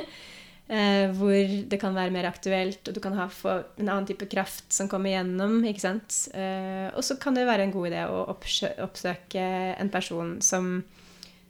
[0.70, 4.28] Eh, hvor det kan være mer aktuelt, og du kan ha få en annen type
[4.30, 5.64] kraft som kommer gjennom.
[5.66, 6.14] ikke sant?
[6.38, 9.48] Eh, og så kan det være en god idé å oppsøke
[9.82, 10.84] en person som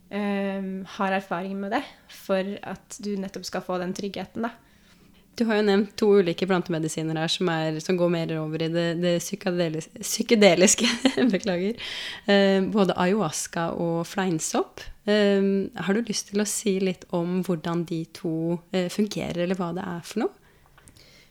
[0.08, 4.48] eh, har erfaring med det, for at du nettopp skal få den tryggheten.
[4.48, 4.56] da.
[5.40, 8.68] Du har jo nevnt to ulike plantemedisiner her som, er, som går mer over i
[8.74, 10.90] det, det psykedeliske,
[11.34, 11.80] Beklager.
[12.28, 14.84] Eh, både ayahuasca og fleinsopp.
[15.08, 15.48] Eh,
[15.80, 19.72] har du lyst til å si litt om hvordan de to eh, fungerer, eller hva
[19.78, 20.36] det er for noe?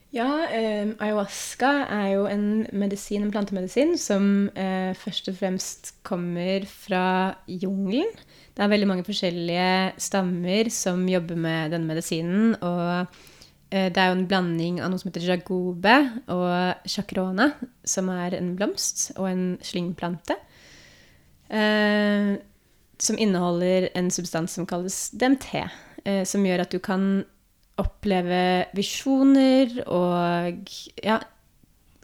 [0.09, 6.65] Ja, eh, ayahuasca er jo en medisin, en plantemedisin som eh, først og fremst kommer
[6.65, 8.09] fra jungelen.
[8.57, 12.55] Det er veldig mange forskjellige stammer som jobber med denne medisinen.
[12.57, 13.05] og
[13.69, 15.95] det er jo en blanding av noe som heter jagobe
[16.33, 17.51] og chakrona,
[17.85, 20.37] som er en blomst og en slyngplante.
[21.49, 22.35] Eh,
[22.99, 25.63] som inneholder en substans som kalles DMT,
[26.05, 27.23] eh, som gjør at du kan
[27.79, 31.19] oppleve visjoner og ja,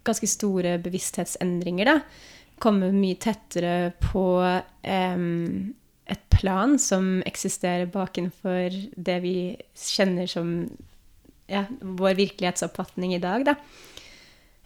[0.08, 1.92] ganske store bevissthetsendringer.
[1.92, 1.98] Da.
[2.64, 5.28] Komme mye tettere på eh,
[6.06, 9.38] et plan som eksisterer bakenfor det vi
[9.76, 10.58] kjenner som
[11.52, 13.56] ja, vår virkelighetsoppfatning i dag, da.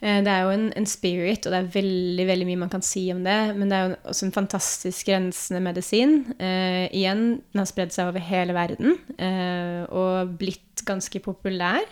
[0.00, 2.84] Eh, det er jo en, en, spirit, og det er veldig veldig mye man kan
[2.84, 3.38] si om det.
[3.56, 6.20] Men det er jo også en fantastisk rensende medisin.
[6.38, 11.84] Eh, igjen, den har spredd seg over hele verden eh, og blitt ganske populær.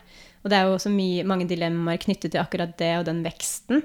[0.43, 3.85] Og det er jo også mye, mange dilemmaer knyttet til akkurat det og den veksten.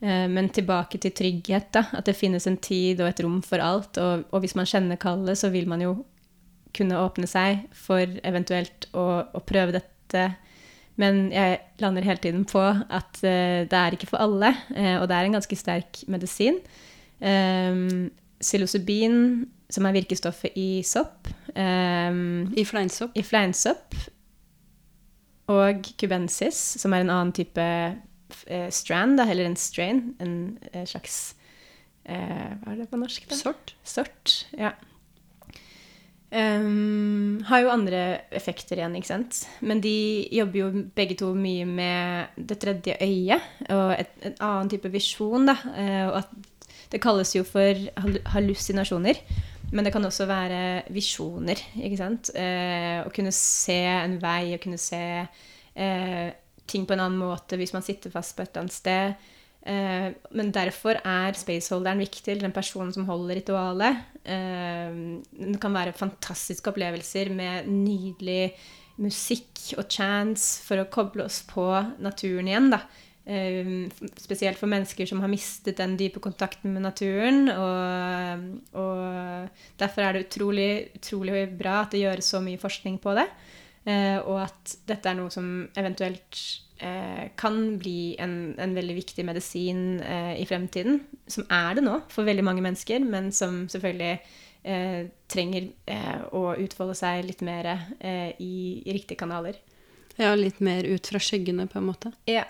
[0.00, 1.84] Eh, men tilbake til trygghet, da.
[1.94, 4.00] At det finnes en tid og et rom for alt.
[4.02, 6.00] Og, og hvis man kjenner kallet, så vil man jo
[6.74, 10.50] kunne åpne seg for eventuelt å, å prøve dette dette.
[11.00, 15.08] Men jeg lander hele tiden på at uh, det er ikke for alle, uh, og
[15.08, 16.60] det er en ganske sterk medisin.
[17.20, 23.12] Um, psilocybin, som er virkestoffet i sopp um, I fleinsopp?
[23.14, 23.96] I fleinsopp.
[25.50, 30.10] Og cubensis, som er en annen type uh, strand, da, eller en strain.
[30.22, 30.34] En
[30.86, 31.36] slags
[32.10, 33.28] Hva er det på norsk?
[33.30, 33.36] da?
[33.38, 33.74] Sort.
[33.86, 34.72] Sort, ja.
[36.30, 39.40] Um, har jo andre effekter igjen, ikke sant.
[39.66, 44.70] Men de jobber jo begge to mye med det tredje øyet og et, en annen
[44.70, 45.48] type visjon.
[45.50, 45.56] Da.
[45.74, 46.30] Uh, og at
[46.90, 47.82] det kalles jo for
[48.34, 49.18] hallusinasjoner.
[49.70, 50.60] Men det kan også være
[50.94, 51.58] visjoner.
[51.82, 52.30] ikke sant?
[52.34, 56.28] Uh, å kunne se en vei, å kunne se uh,
[56.70, 59.30] ting på en annen måte hvis man sitter fast på et eller annet sted.
[59.60, 64.04] Eh, men derfor er spaceholderen viktig, eller den personen som holder ritualet.
[64.24, 65.00] Eh,
[65.36, 68.54] det kan være fantastiske opplevelser med nydelig
[69.00, 71.66] musikk og chance for å koble oss på
[72.02, 72.72] naturen igjen.
[72.72, 72.84] da.
[73.30, 73.86] Uh,
[74.18, 77.50] spesielt for mennesker som har mistet den dype kontakten med naturen.
[77.52, 78.46] Og,
[78.80, 83.28] og derfor er det utrolig, utrolig, bra at det gjøres så mye forskning på det.
[83.86, 85.46] Uh, og at dette er noe som
[85.78, 86.69] eventuelt eh,
[87.36, 91.02] kan bli en, en, veldig viktig medisin eh, i fremtiden.
[91.28, 94.14] Som er det nå for veldig mange mennesker, men som selvfølgelig
[94.62, 99.60] eh, trenger eh, å utfolde seg litt mer eh, i, i, riktige kanaler.
[100.20, 102.12] Ja, litt mer ut fra skyggene, på en måte.
[102.28, 102.44] Ja.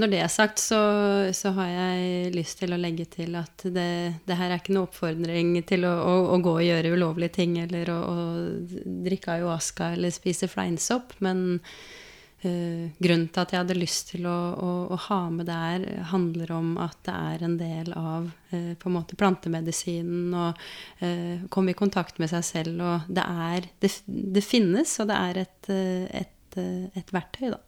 [0.00, 0.80] Når det er sagt, så,
[1.36, 3.88] så, har jeg lyst til å legge til at det,
[4.24, 7.58] det her er ikke noe oppfordring til å, å, å, gå og gjøre ulovlige ting
[7.60, 8.14] eller å, å
[9.04, 11.60] drikke ayahuasca eller spise fleinsopp, men
[12.42, 16.72] grunnen til at jeg hadde lyst til å, å, å, ha med der, handler om
[16.82, 20.62] at det er en del av uh, på en måte plantemedisinen og
[21.02, 22.82] uh, komme i kontakt med seg selv.
[22.82, 25.72] Og det er Det, det finnes, og det er et,
[26.22, 26.60] et,
[26.98, 27.60] et verktøy, da.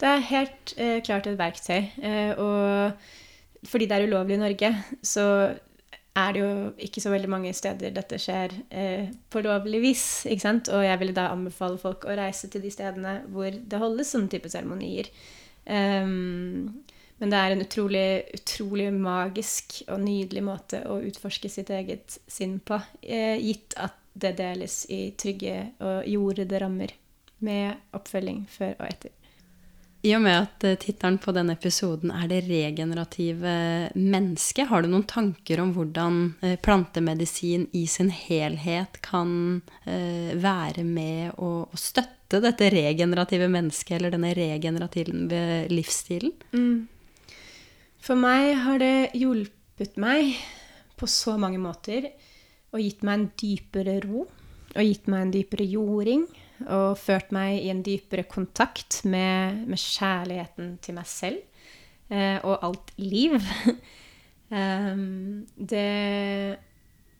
[0.00, 0.72] Det er helt
[1.04, 1.90] klart et verktøy.
[2.40, 2.96] og
[3.68, 4.70] fordi det er ulovlig i Norge,
[5.04, 5.24] så
[6.18, 10.04] er det jo ikke så veldig mange steder dette skjer eh, på lovlig vis.
[10.26, 10.70] ikke sant?
[10.74, 14.32] Og jeg ville da anbefale folk å reise til de stedene hvor det holdes sånne
[14.32, 15.10] type seremonier.
[15.70, 16.82] Um,
[17.20, 22.58] men det er en utrolig, utrolig magisk og nydelig måte å utforske sitt eget sinn
[22.64, 26.96] på, eh, gitt at det deles i trygge og jordede rammer
[27.44, 29.19] med oppfølging før og etter.
[30.00, 34.88] I og med at uh, tittelen på denne episoden er 'Det regenerative mennesket', har du
[34.88, 42.70] noen tanker om hvordan uh, plantemedisin i sin helhet kan være med å, støtte dette
[42.70, 46.32] regenerative mennesket, eller denne regenerative livsstilen?
[46.52, 46.86] Mm.
[48.00, 50.36] For meg har det hjulpet meg
[50.96, 52.06] på så mange måter
[52.70, 56.26] og gitt meg en dypere ro og gitt meg en dypere jording
[56.68, 61.40] og ført meg i en dypere kontakt med, med kjærligheten til meg selv
[62.10, 63.36] eh, og alt liv.
[64.50, 65.88] um, det,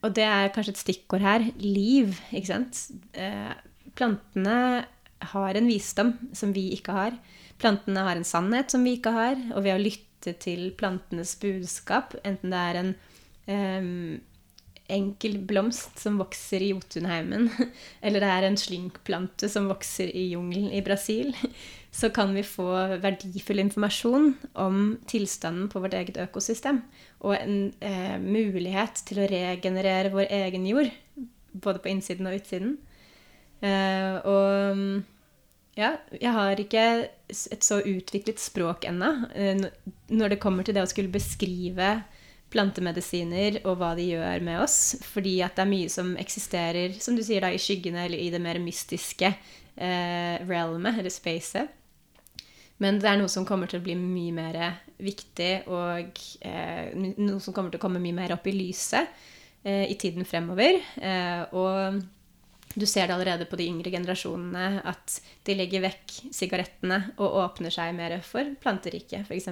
[0.05, 2.86] og det er kanskje et stikkord her liv, ikke sant?
[3.14, 3.53] Eh,
[3.97, 4.86] plantene
[5.32, 7.16] har en visdom som vi ikke har.
[7.61, 9.36] Plantene har en sannhet som vi ikke har.
[9.55, 12.91] Og ved å lytte til plantenes budskap, enten det er en
[13.49, 14.18] um,
[14.93, 17.49] enkel blomst som vokser i Jotunheimen,
[18.05, 21.32] eller det er en slyngplante som vokser i jungelen i Brasil,
[22.01, 22.68] så kan vi få
[23.03, 24.32] verdifull informasjon
[24.62, 26.84] om tilstanden på vårt eget økosystem.
[27.26, 30.93] Og en eh, mulighet til å regenerere vår egen jord,
[31.51, 32.76] både på innsiden og utsiden.
[33.61, 35.03] Eh, og
[35.78, 36.84] ja, jeg har ikke
[37.30, 39.61] et så utviklet språk ennå eh,
[40.11, 41.93] når det kommer til det å skulle beskrive
[42.51, 44.78] plantemedisiner og hva de gjør med oss.
[45.07, 48.30] Fordi at det er mye som eksisterer som du sier da, i skyggene eller i
[48.32, 51.76] det mer mystiske eh, realmet, eller spacet.
[52.80, 54.57] Men det er noe som kommer til å bli mye mer
[55.01, 59.11] viktig, og eh, noe som kommer til å komme mye mer opp i lyset
[59.62, 60.80] eh, i tiden fremover.
[60.96, 62.01] Eh, og
[62.72, 67.74] du ser det allerede på de yngre generasjonene at de legger vekk sigarettene og åpner
[67.74, 69.51] seg mer for planteriket, f.eks.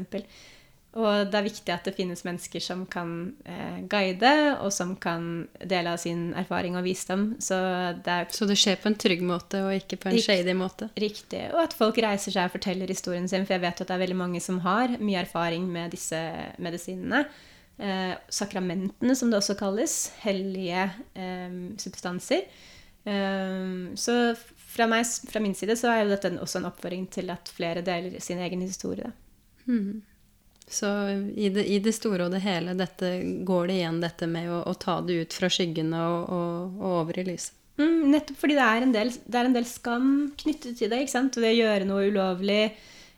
[0.98, 3.10] Og det er viktig at det finnes mennesker som kan
[3.46, 4.32] eh, guide,
[4.64, 7.28] og som kan dele av sin erfaring og visdom.
[7.44, 7.58] Så
[8.02, 10.90] det, er, så det skjer på en trygg måte, og ikke på en shady måte?
[10.98, 11.44] Riktig.
[11.52, 13.46] Og at folk reiser seg og forteller historien sin.
[13.46, 16.18] For jeg vet at det er veldig mange som har mye erfaring med disse
[16.58, 17.22] medisinene.
[17.78, 19.96] Eh, sakramentene, som det også kalles.
[20.24, 22.48] Hellige eh, substanser.
[23.06, 24.18] Eh, så
[24.68, 27.86] fra, meg, fra, min side så er jo dette også en oppfordring til at flere
[27.86, 29.14] deler sin egen historie.
[29.70, 30.02] Mm.
[30.68, 30.88] Så
[31.34, 33.12] i det, i det, store og det hele dette,
[33.48, 36.98] går det igjen dette med å, å ta det ut fra skyggene og, og, og
[37.02, 37.54] over i lyset.
[37.78, 40.08] Mm, nettopp fordi det er, del, det er, en del, skam
[40.40, 41.04] knyttet til det.
[41.04, 41.38] ikke sant?
[41.38, 42.62] Det å gjøre noe ulovlig,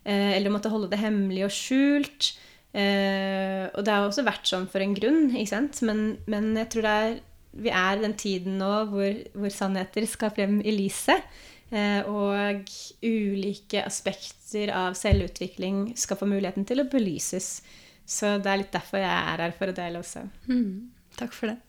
[0.04, 2.32] eh, eller måtte holde det hemmelig og skjult.
[2.70, 5.80] Eh, og det har også vært sånn for en grunn, ikke sant?
[5.86, 7.16] Men, men jeg tror er,
[7.50, 11.24] vi er i den tiden nå hvor, hvor sannheter skal frem i lyset.
[11.70, 12.66] Eh, og
[13.06, 17.60] ulike aspekter av selvutvikling skal få muligheten til å belyses.
[18.02, 20.24] Så det er litt derfor jeg er her for å dele også.
[20.50, 21.60] Mm, takk for det.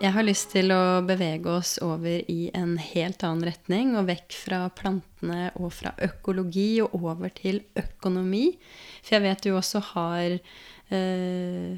[0.00, 4.32] Jeg har lyst til å bevege oss over i en helt annen retning, og vekk
[4.32, 8.54] fra plantene og fra økologi og over til økonomi.
[9.02, 11.74] For jeg vet du også har eh,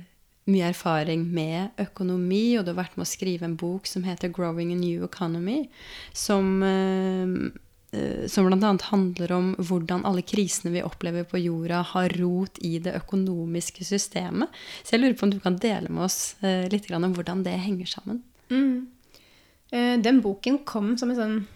[0.51, 4.32] mye erfaring med økonomi, og du har vært med å skrive en bok som heter
[4.32, 5.68] 'Growing a New Economy',
[6.12, 8.78] som, eh, som bl.a.
[8.90, 14.49] handler om hvordan alle krisene vi opplever på jorda, har rot i det økonomiske systemet.
[14.82, 17.59] Så jeg lurer på om du kan dele med oss eh, litt om hvordan det
[17.61, 18.22] henger sammen.
[18.51, 18.86] Mm.
[19.70, 21.47] Eh, den boken kom som en sånn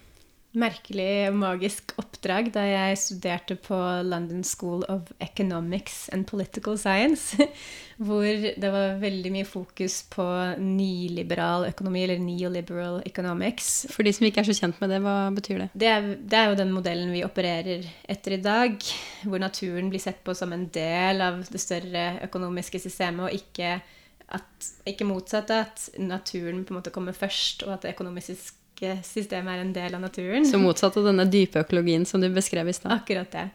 [0.57, 3.77] merkelig, magisk oppdrag da jeg studerte på
[4.07, 7.37] London School of Economics and Political Science,
[8.07, 10.25] hvor det var veldig mye fokus på
[10.63, 13.87] nyliberal økonomi, eller neoliberal economics.
[13.93, 15.71] For de som ikke er så kjent med det, hva betyr det?
[15.77, 18.91] Det er, det er jo den modellen vi opererer etter i dag,
[19.29, 23.77] hvor naturen blir sett på som en del av det større økonomiske systemet, og ikke,
[24.37, 28.41] at, ikke motsatt, at naturen på en måte kommer først, og at det økonomiske
[29.07, 30.47] systemet er en del av naturen.
[30.49, 32.93] Så motsatt av denne dype økologien som du beskrev i stad.
[33.01, 33.47] Akkurat det.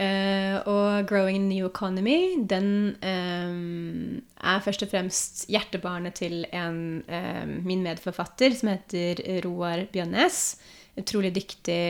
[0.00, 7.02] Uh, og 'Growing a New Economy' den um, er først og fremst hjertebarnet til en,
[7.04, 10.56] um, min medforfatter som heter Roar Bjønnes.
[10.96, 11.82] Utrolig dyktig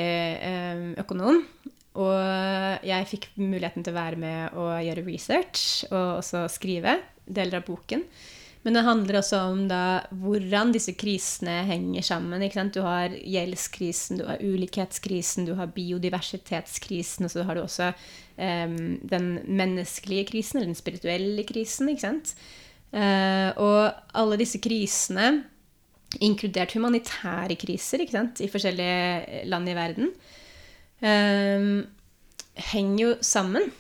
[0.42, 1.44] um, økonom.
[2.00, 7.60] Og jeg fikk muligheten til å være med og gjøre research og også skrive deler
[7.60, 8.04] av boken.
[8.60, 9.82] Men det handler også om da,
[10.20, 12.42] hvordan disse krisene henger sammen.
[12.74, 17.88] Du har gjeldskrisen, du har ulikhetskrisen, du har biodiversitetskrisen, og så har du også
[18.36, 21.88] um, den menneskelige krisen, eller den spirituelle krisen.
[22.92, 23.80] Uh, og
[24.12, 25.46] alle disse krisene,
[26.20, 30.12] inkludert humanitære kriser i forskjellige land i verden,
[31.00, 31.86] um,
[32.60, 33.70] henger jo sammen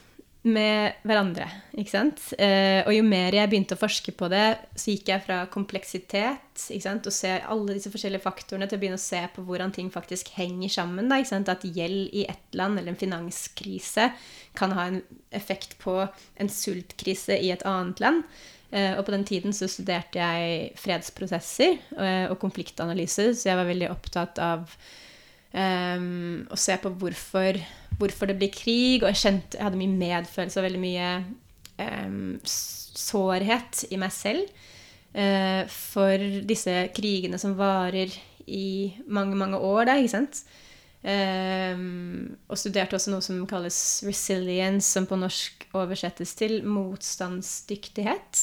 [0.42, 1.44] med hverandre.
[1.76, 2.20] ikke sant?
[2.40, 6.62] Eh, og jo mer jeg begynte å forske på det, så gikk jeg fra kompleksitet
[6.72, 7.08] ikke sant?
[7.08, 10.32] og se alle disse forskjellige faktorene til å begynne å se på hvordan ting faktisk
[10.38, 11.10] henger sammen.
[11.10, 11.52] Da, ikke sant?
[11.52, 14.08] At gjeld i ett land eller en finanskrise
[14.56, 15.02] kan ha en
[15.36, 18.24] effekt på en sultkrise i et annet land.
[18.72, 23.68] Eh, og på den tiden så studerte jeg fredsprosesser eh, og konfliktanalyse, så jeg var
[23.68, 24.64] veldig opptatt av
[25.52, 27.58] um, å se på hvorfor
[28.00, 31.12] hvorfor det blir krig, og jeg kjente jeg hadde mye medfølelse og veldig mye
[31.84, 34.48] um, sårhet i meg selv
[35.14, 38.14] uh, for disse krigene som varer
[38.50, 40.42] i mange, mange år, da, ikke sant?
[41.00, 48.42] Um, og studerte også noe som kalles resilience, som på norsk oversettes til motstandsdyktighet.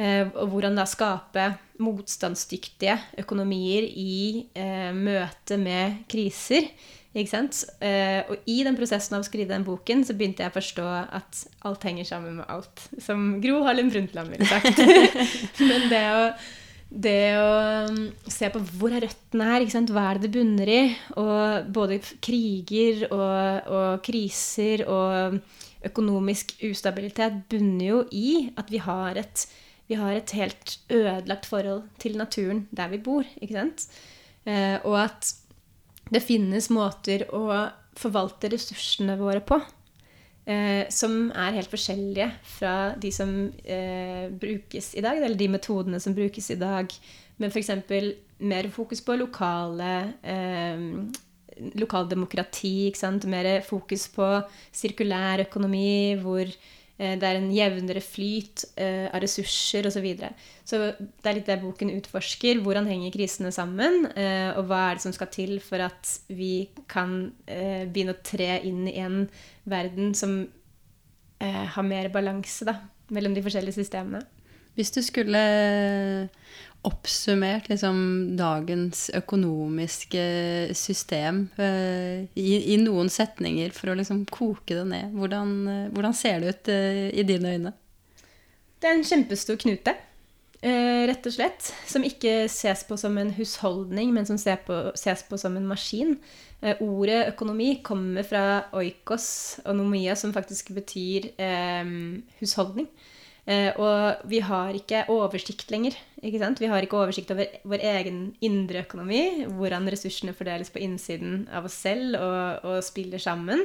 [0.00, 1.50] Uh, og hvordan da skape
[1.82, 6.70] motstandsdyktige økonomier i uh, møte med kriser.
[7.10, 7.64] Ikke sant?
[7.82, 10.86] Eh, og i den prosessen av å skrive den boken så begynte jeg å forstå
[11.18, 12.84] at alt henger sammen med alt.
[13.02, 14.78] Som Gro Harlem Brundtland ville sagt.
[15.70, 16.20] Men det å,
[17.06, 17.48] det å
[17.88, 17.98] um,
[18.30, 19.90] se på hvor er røttene her, ikke sant?
[19.94, 20.84] hva er det det bunner i?
[21.18, 25.40] Og både kriger og, og kriser og
[25.90, 28.30] økonomisk ustabilitet bunner jo i
[28.60, 29.48] at vi har et
[29.90, 33.26] vi har et helt ødelagt forhold til naturen der vi bor.
[33.42, 33.88] ikke sant?
[34.46, 35.32] Eh, og at
[36.10, 37.44] det finnes måter å
[37.98, 39.58] forvalte ressursene våre på
[40.50, 43.32] eh, som er helt forskjellige fra de som
[43.64, 46.92] eh, brukes i dag, eller de metodene som brukes i dag,
[47.40, 47.70] Men f.eks.
[48.38, 50.82] mer fokus på lokale eh,
[51.80, 52.92] lokaldemokrati,
[53.24, 54.26] mer fokus på
[54.72, 56.44] sirkulær økonomi, hvor
[57.16, 59.96] det er en jevnere flyt eh, av ressurser osv.
[59.96, 60.30] Så, videre.
[60.68, 62.60] så det er litt det boken utforsker.
[62.64, 64.04] Hvordan henger krisene sammen?
[64.12, 68.58] Eh, og hva er det som skal til for at vi kan begynne å tre
[68.68, 69.22] inn i en
[69.68, 70.42] verden som
[71.40, 72.68] har mer balanse
[73.08, 74.20] mellom de forskjellige systemene?
[74.76, 75.40] Hvis du skulle
[76.86, 77.98] oppsummert liksom,
[78.38, 80.22] dagens økonomiske
[80.76, 85.16] system uh, i, i, noen setninger for å liksom, koke det ned.
[85.16, 87.74] Hvordan, uh, hvordan ser det ut uh, i dine øyne?
[88.80, 89.92] Det er en kjempestor knute,
[90.60, 91.66] rett og slett.
[91.88, 95.68] Som ikke ses på som en husholdning, men som ses på, ses på som en
[95.68, 96.14] maskin.
[96.80, 101.28] ordet økonomi kommer fra oikos og nomia, som faktisk betyr
[102.40, 102.88] husholdning.
[103.50, 105.96] Eh, og vi har ikke oversikt lenger.
[106.22, 106.60] Ikke sant?
[106.62, 111.66] Vi har ikke oversikt over vår egen indre økonomi, hvordan ressursene fordeles på innsiden av
[111.66, 113.64] oss selv og, og spiller sammen.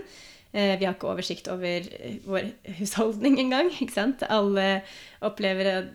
[0.55, 1.85] Eh, vi har ikke oversikt over
[2.25, 3.69] vår husholdning engang.
[3.75, 4.25] Ikke sant?
[4.25, 4.81] Alle
[5.25, 5.91] opplever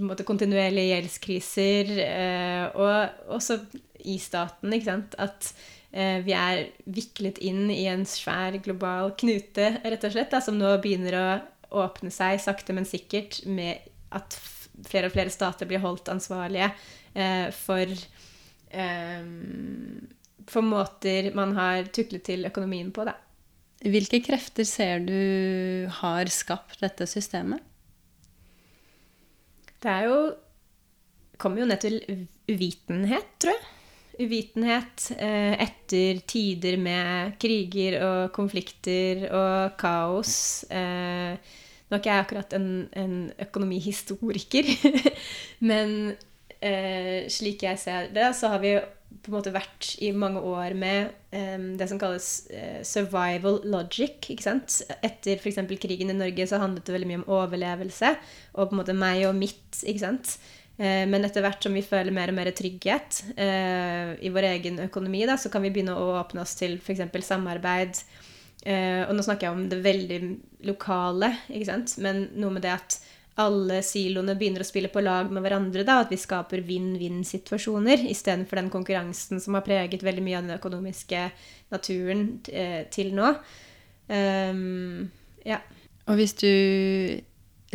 [0.00, 1.92] måte, kontinuerlige gjeldskriser.
[2.06, 3.60] Eh, og også
[4.00, 5.20] i staten, ikke sant.
[5.20, 5.52] At
[5.90, 10.76] vi er viklet inn i en svær global knute, rett og slett, da, som nå
[10.78, 11.24] begynner å
[11.70, 14.36] åpne seg sakte, men sikkert med at
[14.86, 16.70] flere og flere stater blir holdt ansvarlige
[17.14, 17.94] eh, for,
[18.70, 19.30] eh,
[20.50, 23.06] for måter man har tuklet til økonomien på.
[23.08, 23.16] Da.
[23.80, 27.62] Hvilke krefter ser du har skapt dette systemet?
[29.80, 30.16] Det er jo
[31.40, 32.00] kommer jo ned til
[32.50, 33.68] uvitenhet, tror jeg.
[34.20, 40.34] Uvitenhet eh, etter tider med kriger og konflikter og kaos.
[40.68, 41.36] Eh,
[41.90, 44.68] nå er ikke jeg akkurat en, en økonomihistoriker,
[45.70, 46.14] men
[46.60, 48.76] eh, slik jeg ser det, så har vi
[49.10, 54.22] på en måte vært i mange år med um, det som kalles uh, survival logic.
[54.30, 54.78] ikke sant?
[55.02, 55.58] Etter f.eks.
[55.82, 58.14] krigen i Norge så handlet det veldig mye om overlevelse
[58.54, 59.82] og på en måte meg og mitt.
[59.82, 60.36] ikke sant?
[60.80, 64.80] Uh, men etter hvert som vi føler mer og mer trygghet uh, i vår egen
[64.86, 67.04] økonomi, da, så kan vi begynne å åpne oss til f.eks.
[67.26, 68.00] samarbeid
[68.60, 70.16] Uh, og nå snakker jeg om det veldig
[70.68, 71.94] lokale, ikke sant?
[72.04, 72.96] men noe med det at
[73.40, 75.80] alle siloene begynner å spille på lag med hverandre.
[75.88, 80.58] da, At vi skaper vinn-vinn-situasjoner istedenfor den konkurransen som har preget veldig mye av den
[80.58, 81.22] økonomiske
[81.72, 82.26] naturen
[82.92, 83.32] til nå.
[84.12, 85.08] Um,
[85.48, 85.62] ja.
[86.10, 86.52] Og hvis du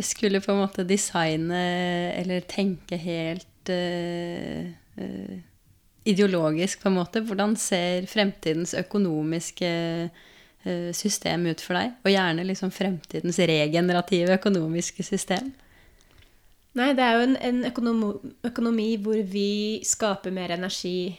[0.04, 1.60] skulle på en måte designe
[2.16, 5.36] eller tenke helt uh,
[6.06, 9.70] ideologisk, på en måte, hvordan ser fremtidens økonomiske
[10.10, 11.94] uh, system ut for deg?
[12.04, 15.52] Og gjerne liksom fremtidens regenerative økonomiske system?
[16.76, 21.14] Nei, det er jo en, en økonomi, økonomi, hvor vi skaper mer energi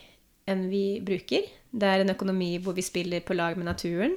[0.47, 1.47] enn vi bruker.
[1.73, 4.13] Det er en økonomi hvor vi spiller på lag med naturen,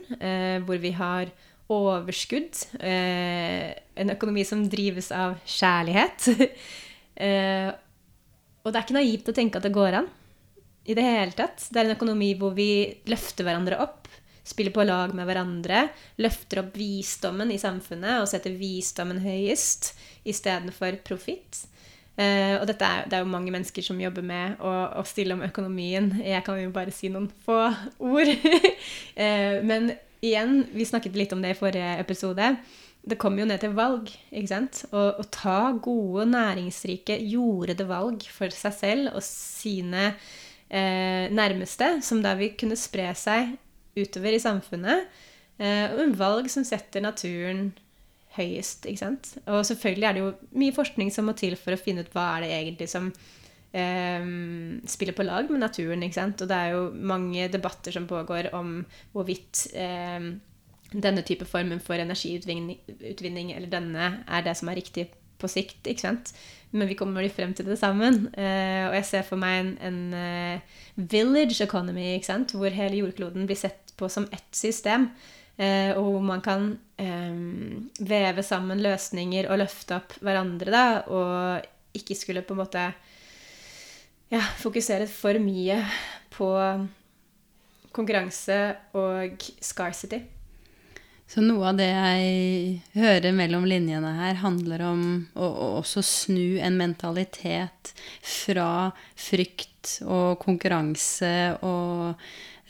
[0.67, 1.33] hvor vi har
[1.71, 2.63] overskudd.
[2.81, 3.71] Eh,
[4.03, 6.31] en økonomi som drives av kjærlighet.
[7.27, 7.69] eh,
[8.61, 10.11] og det er ikke naivt å tenke at det går an.
[10.91, 11.69] I det hele tatt.
[11.71, 12.71] Det er en økonomi hvor vi
[13.09, 14.01] løfter hverandre opp
[14.51, 15.87] spiller på lag med hverandre,
[16.23, 19.93] løfter opp visdommen i samfunnet og setter visdommen høyest
[20.29, 21.67] istedenfor profitt.
[22.21, 25.37] Uh, og dette er, det er jo mange mennesker som jobber med å, å, stille
[25.37, 26.11] om økonomien.
[26.21, 27.63] Jeg kan jo bare si noen få
[27.97, 28.33] ord.
[29.17, 29.93] uh, men
[30.25, 32.53] igjen, vi snakket litt om det i forrige episode.
[33.01, 34.11] Det kommer jo ned til valg.
[34.29, 34.83] ikke sant?
[34.93, 40.11] Å, ta gode, næringsrike, jordede valg for seg selv og sine
[40.69, 43.57] eh, nærmeste, som da vil kunne spre seg
[43.97, 45.09] utover i samfunnet.
[45.61, 47.71] Eh, og valg som setter naturen
[48.37, 48.87] høyest.
[48.87, 49.35] ikke sant?
[49.49, 52.35] Og selvfølgelig er det jo mye forskning som må til for å finne ut hva
[52.37, 53.11] er det egentlig som
[53.73, 54.29] eh,
[54.91, 56.03] spiller på lag med naturen.
[56.03, 56.43] ikke sant?
[56.43, 58.81] Og det er jo mange debatter som pågår om
[59.13, 60.31] hvorvidt eh,
[60.91, 65.07] denne type formen for energiutvinning eller denne er det som er riktig
[65.41, 66.33] på sikt, ikke sant.
[66.71, 68.29] Men vi kommer jo frem til det sammen.
[68.37, 70.79] Eh, og jeg ser for meg en, en uh,
[71.11, 72.55] village economy, ikke sant?
[72.55, 75.09] hvor hele jordkloden blir sett på som ett system.
[75.61, 81.97] Eh, og hvor man kan um, veve sammen løsninger og løfte opp hverandre, da, og
[81.97, 82.87] ikke skulle på en måte
[84.31, 85.81] ja, fokusere for mye
[86.35, 86.51] på
[87.95, 88.61] konkurranse
[88.99, 90.23] og scarcity.
[91.31, 95.03] Så noe av det jeg hører mellom linjene her, handler om
[95.39, 97.93] å, å også snu en mentalitet
[98.27, 101.31] fra frykt og konkurranse
[101.63, 102.19] og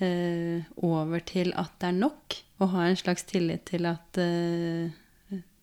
[0.05, 2.37] eh, over til at det er nok.
[2.61, 4.93] Og ha en slags tillit til at eh,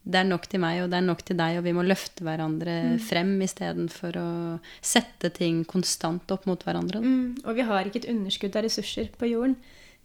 [0.08, 2.24] det er nok til meg, og det er nok til deg, og vi må løfte
[2.24, 3.00] hverandre mm.
[3.04, 4.30] frem istedenfor å
[4.80, 7.02] sette ting konstant opp mot hverandre.
[7.04, 7.44] Mm.
[7.44, 9.58] Og vi har ikke et underskudd av ressurser på jorden.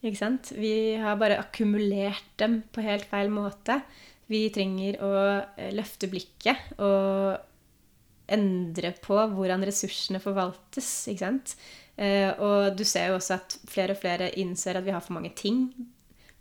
[0.02, 0.50] Ikke sant?
[0.58, 3.78] Vi har bare akkumulert dem på helt feil måte.
[4.32, 5.12] Vi trenger å
[5.54, 7.38] eh, løfte blikket og
[8.32, 10.90] endre på hvordan ressursene forvaltes.
[11.12, 11.54] ikke sant?
[11.94, 15.14] Eh, og du ser jo også at flere og flere innser at vi har for
[15.14, 15.68] mange ting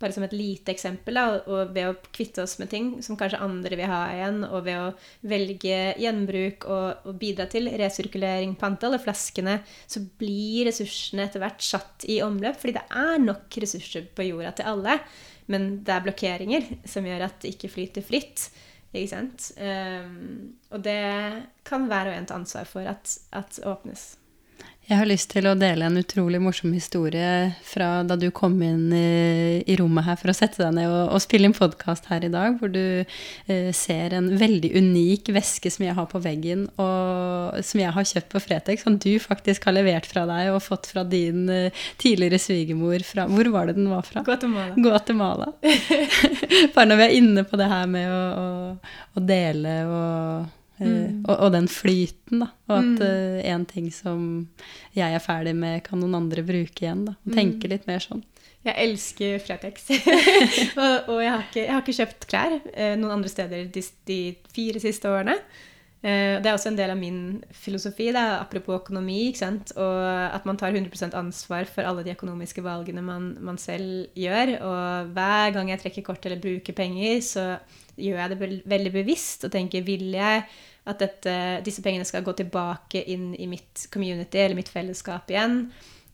[0.02, 3.40] bare som et lite eksempel, da, og ved å kvitte oss med ting som kanskje
[3.44, 4.88] andre vil ha igjen, og ved å
[5.30, 11.42] velge gjenbruk og, og bidra til resirkulering på antall av flaskene, så blir ressursene etter
[11.42, 12.58] hvert satt i omløp.
[12.60, 14.98] Fordi det er nok ressurser på jorda til alle,
[15.52, 18.50] men det er blokkeringer som gjør at det ikke flyter fritt.
[18.92, 19.52] Ikke sant?
[19.56, 21.00] Um, og det
[21.64, 24.12] kan hver og en ta ansvar for at, at åpnes.
[24.90, 28.90] Jeg har lyst til å dele en utrolig morsom historie fra da du kom inn
[28.90, 32.24] i, i rommet her for å sette deg ned og, og spille inn podkast her
[32.26, 36.64] i dag, hvor du eh, ser en veldig unik veske som jeg har på veggen,
[36.82, 40.64] og som jeg har kjøpt på Fretex, som du faktisk har levert fra deg og
[40.64, 44.24] fått fra din eh, tidligere svigermor fra Hvor var det den var fra?
[44.26, 44.74] Guatemala.
[44.74, 45.52] Guatemala.
[46.74, 51.22] Bare når vi er inne på det her med å, å, å dele og mm.
[51.26, 52.48] Og, og, den flyten, da.
[52.70, 53.02] Og at mm.
[53.04, 54.26] uh, en ting som
[54.96, 57.06] jeg er ferdig med, kan noen andre bruke igjen.
[57.08, 57.16] da.
[57.26, 57.72] Og tenke mm.
[57.74, 58.24] litt mer sånn.
[58.62, 59.88] Jeg elsker Fretex.
[60.82, 63.82] og, og jeg, har ikke, jeg, har ikke, kjøpt klær eh, noen andre steder de,
[64.06, 64.18] de
[64.54, 65.34] fire siste årene.
[66.02, 67.20] Uh, det er også en del av min
[67.54, 69.30] filosofi, da, apropos økonomi.
[69.76, 74.56] Og at man tar 100% ansvar for alle de økonomiske valgene man, man, selv gjør.
[74.66, 77.46] Og hver gang jeg trekker kort eller bruker penger, så
[77.96, 80.44] gjør jeg det veldig bevisst og tenker vil jeg
[80.88, 81.34] at dette,
[81.66, 85.66] disse pengene skal gå tilbake inn i mitt community eller mitt fellesskap igjen.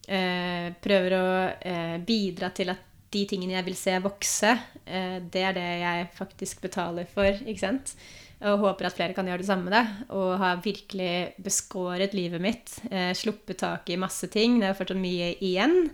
[0.08, 1.24] Eh, prøver å
[1.56, 4.52] eh, bidra til at de tingene jeg vil se vokse,
[4.84, 7.28] eh, det er det jeg faktisk betaler for.
[7.28, 7.94] ikke sant?
[8.38, 9.72] Og håper at flere kan gjøre det samme.
[9.72, 9.82] Da,
[10.14, 12.76] og har virkelig beskåret livet mitt.
[12.90, 14.60] Eh, sluppet tak i masse ting.
[14.60, 15.90] Det er fortsatt mye igjen.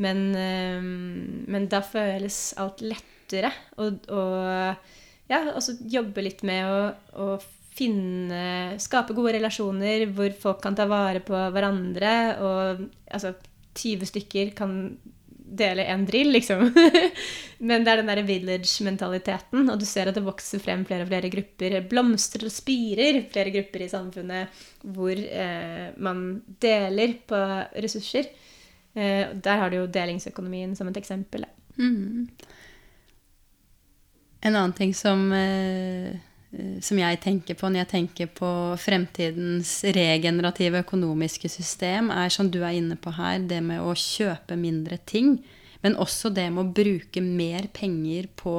[0.00, 0.80] Men, eh,
[1.52, 3.52] men da føles alt lettere.
[3.76, 6.80] Og, og ja, også jobbe litt med å,
[7.20, 7.28] å
[7.72, 12.14] finne Skape gode relasjoner hvor folk kan ta vare på hverandre.
[12.40, 13.34] Og altså
[13.76, 14.78] 20 stykker kan
[15.58, 16.64] dele en drill, liksom.
[17.68, 21.10] Men det er den derre village-mentaliteten, og du ser at det vokser frem flere og
[21.12, 21.76] flere grupper.
[21.90, 26.24] Blomstrer og spirer flere grupper i samfunnet hvor eh, man
[26.62, 27.42] deler på
[27.84, 28.32] ressurser.
[28.94, 31.46] Eh, der har du jo delingsøkonomien som et eksempel.
[31.78, 32.28] Mm.
[34.42, 36.31] En annen ting som eh
[36.84, 38.48] som jeg tenker på når jeg tenker på
[38.80, 44.58] fremtidens regenerative økonomiske system, er som du er inne på her, det med å kjøpe
[44.60, 45.38] mindre ting.
[45.82, 48.54] Men også det med å bruke mer penger på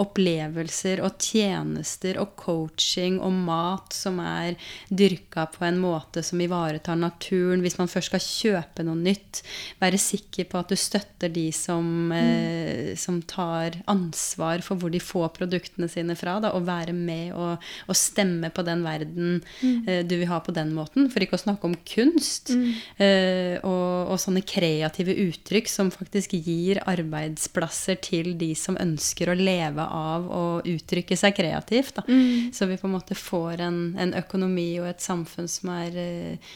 [0.00, 4.56] opplevelser og tjenester og coaching og mat som er
[4.88, 7.64] dyrka på en måte som ivaretar naturen.
[7.64, 9.42] Hvis man først skal kjøpe noe nytt,
[9.80, 12.16] være sikker på at du støtter de som, mm.
[12.20, 17.34] eh, som tar ansvar for hvor de får produktene sine fra, da, og være med
[17.36, 19.88] og, og stemme på den verden mm.
[19.88, 21.08] eh, du vil ha på den måten.
[21.12, 22.68] For ikke å snakke om kunst mm.
[23.00, 29.30] eh, og, og sånne kreative uttrykk som faktisk gir gir arbeidsplasser til de som ønsker
[29.30, 32.02] å leve av å uttrykke seg kreativt.
[32.08, 32.50] Mm.
[32.56, 36.54] Så vi på en måte får en, en, økonomi og et samfunn som er uh,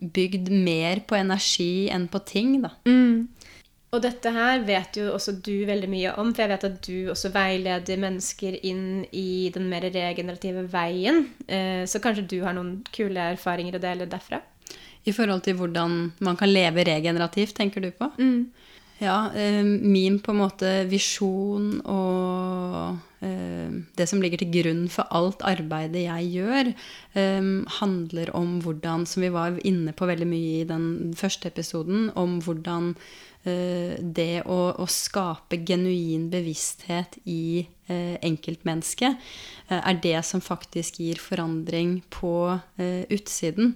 [0.00, 2.56] bygd mer på energi enn på ting.
[2.64, 2.72] Da.
[2.88, 3.28] Mm.
[3.92, 7.10] Og dette her vet jo også du veldig mye om, for jeg vet at du
[7.12, 11.26] også veileder mennesker inn i den mer regenerative veien.
[11.50, 14.40] Uh, så kanskje du har noen kule erfaringer å dele derfra?
[15.04, 18.08] I forhold til hvordan man kan leve regenerativt, tenker du på?
[18.18, 18.52] Mm.
[19.02, 25.10] Ja, eh, min på en måte visjon og eh, det som ligger til grunn for
[25.10, 26.70] alt arbeidet jeg gjør,
[27.18, 27.48] eh,
[27.80, 30.86] handler om hvordan, som vi var inne på veldig mye i den
[31.18, 32.94] første episoden, om hvordan
[33.42, 39.16] det å, å skape genuin bevissthet i enkeltmennesket,
[39.68, 43.74] eh, er det som faktisk gir forandring på eh, utsiden.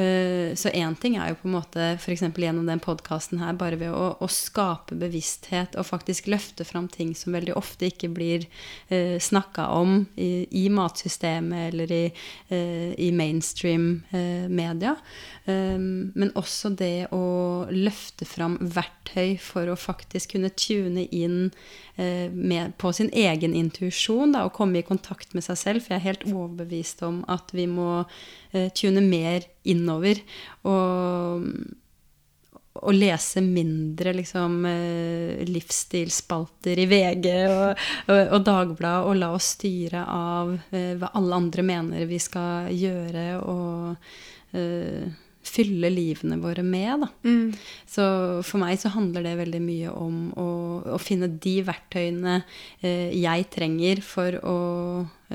[0.00, 2.22] Eh, så én ting er jo på en måte f.eks.
[2.22, 7.12] gjennom den podkasten her, bare ved å, å, skape bevissthet og faktisk løfte fram ting
[7.18, 8.46] som veldig ofte ikke blir
[8.88, 12.04] eh, snakka om i, i, matsystemet eller i,
[12.48, 14.96] eh, i mainstream eh, media.
[15.50, 21.48] Men også det å løfte fram verktøy for å faktisk kunne tune inn
[21.98, 25.84] uh, med, på sin egen intuisjon og komme i kontakt med seg selv.
[25.84, 30.20] For jeg er helt overbevist om at vi må uh, tune mer innover.
[30.68, 31.46] Og,
[32.80, 39.54] og lese mindre liksom, uh, livsstilsspalter i VG og, og, og Dagbladet, og la oss
[39.56, 43.26] styre av hva alle andre mener vi skal gjøre.
[43.40, 43.96] og
[45.50, 47.06] fylle livene våre med.
[47.26, 47.50] Mm.
[47.88, 48.04] Så
[48.46, 50.48] for meg så handler det veldig mye om å,
[50.96, 52.40] å finne de verktøyene
[52.80, 54.58] eh, jeg trenger for å,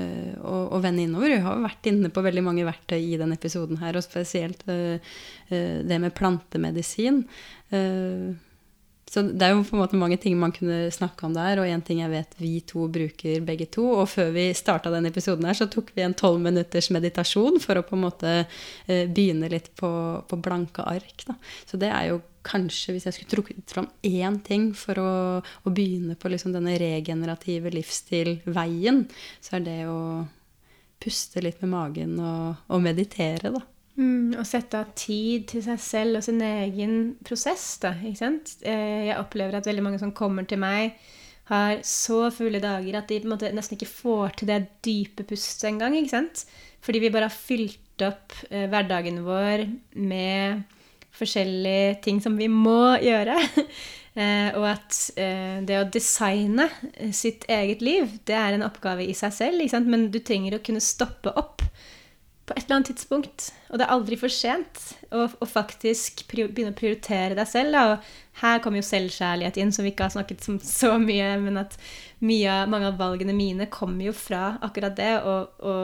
[0.00, 1.36] eh, å, å, vende innover.
[1.36, 4.98] Jeg har vært inne på veldig mange verktøy i denne episoden her, og spesielt eh,
[5.50, 7.24] eh det med plantemedisin.
[7.74, 8.34] Eh,
[9.16, 11.70] så det er jo på en måte mange ting man kunne snakke om der, og
[11.72, 13.86] én ting jeg vet vi to bruker begge to.
[14.02, 17.80] Og før vi starta denne episoden her, så tok vi en tolv minutters meditasjon for
[17.80, 19.88] å på en måte eh, begynne litt på,
[20.28, 21.24] på blanke ark.
[21.24, 21.38] Da.
[21.64, 25.72] Så det er jo kanskje, hvis jeg skulle trukket fram én ting for å, å
[25.72, 29.06] begynne på liksom denne regenerative livsstilveien,
[29.40, 29.98] så er det å
[31.00, 33.64] puste litt med magen og, og meditere, da.
[33.96, 37.94] Mm, å sette av tid til seg selv og sin egen prosess, da.
[38.04, 38.56] Ikke sant?
[38.60, 40.98] Eh, jeg opplever at veldig mange som kommer til meg,
[41.46, 45.94] har så fulle dager at de måte nesten ikke får til det dype pustet engang.
[46.82, 50.66] Fordi vi bare har fylt opp eh, hverdagen vår med
[51.16, 53.38] forskjellige ting som vi må gjøre.
[54.20, 56.68] eh, og at eh, det å designe
[57.14, 59.62] sitt eget liv, det er en oppgave i seg selv.
[59.62, 59.90] Ikke sant?
[59.90, 61.55] Men du trenger å kunne stoppe opp
[62.46, 63.48] på et eller annet tidspunkt.
[63.70, 67.74] Og det er aldri for sent å, faktisk begynne å prioritere deg selv.
[67.74, 67.84] Da.
[67.92, 71.58] Og her kommer jo selvkjærlighet inn, som vi ikke har snakket om så mye, men
[71.64, 71.74] at
[72.24, 75.12] mye, mange av valgene mine kommer jo fra akkurat det.
[75.26, 75.74] Å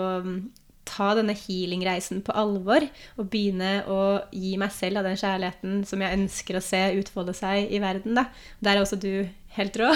[0.88, 2.84] ta denne healing-reisen på alvor
[3.16, 4.00] og begynne å
[4.34, 8.18] gi meg selv av den kjærligheten som jeg ønsker å se utfolde seg i verden.
[8.18, 8.26] Da.
[8.64, 9.24] Der er også du
[9.56, 9.90] helt rå.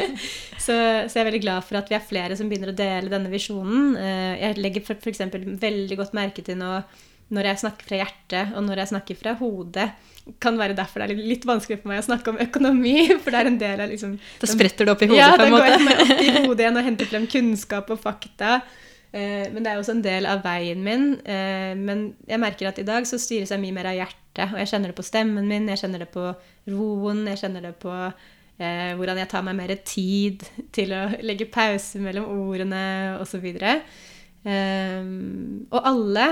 [0.64, 3.12] så, så, jeg er veldig glad for at vi er flere som begynner å dele
[3.12, 3.94] denne visjonen.
[4.00, 5.24] Eh, jeg legger f.eks.
[5.62, 6.80] veldig godt merke til nå
[7.30, 9.86] når jeg snakker fra hjertet, og når jeg snakker fra hodet.
[10.42, 12.94] Kan være derfor det er litt vanskelig for meg å snakke om økonomi.
[13.22, 15.46] For det er en del av liksom Da spretter det opp i hodet, ja, på
[15.46, 15.70] en måte?
[15.70, 18.58] Ja, da går jeg opp i hodet igjen og henter frem kunnskap og fakta.
[19.10, 21.12] Eh, men det er også en del av veien min.
[21.26, 24.52] Eh, men jeg merker at i dag så styres jeg mye mer av hjertet.
[24.52, 26.28] Og jeg kjenner det på stemmen min, jeg kjenner det på
[26.70, 27.94] roen, jeg kjenner det på
[28.60, 30.42] Eh, hvordan jeg tar meg mer tid
[30.76, 32.82] til å legge pause mellom ordene
[33.16, 33.46] osv.
[34.44, 36.26] Og alle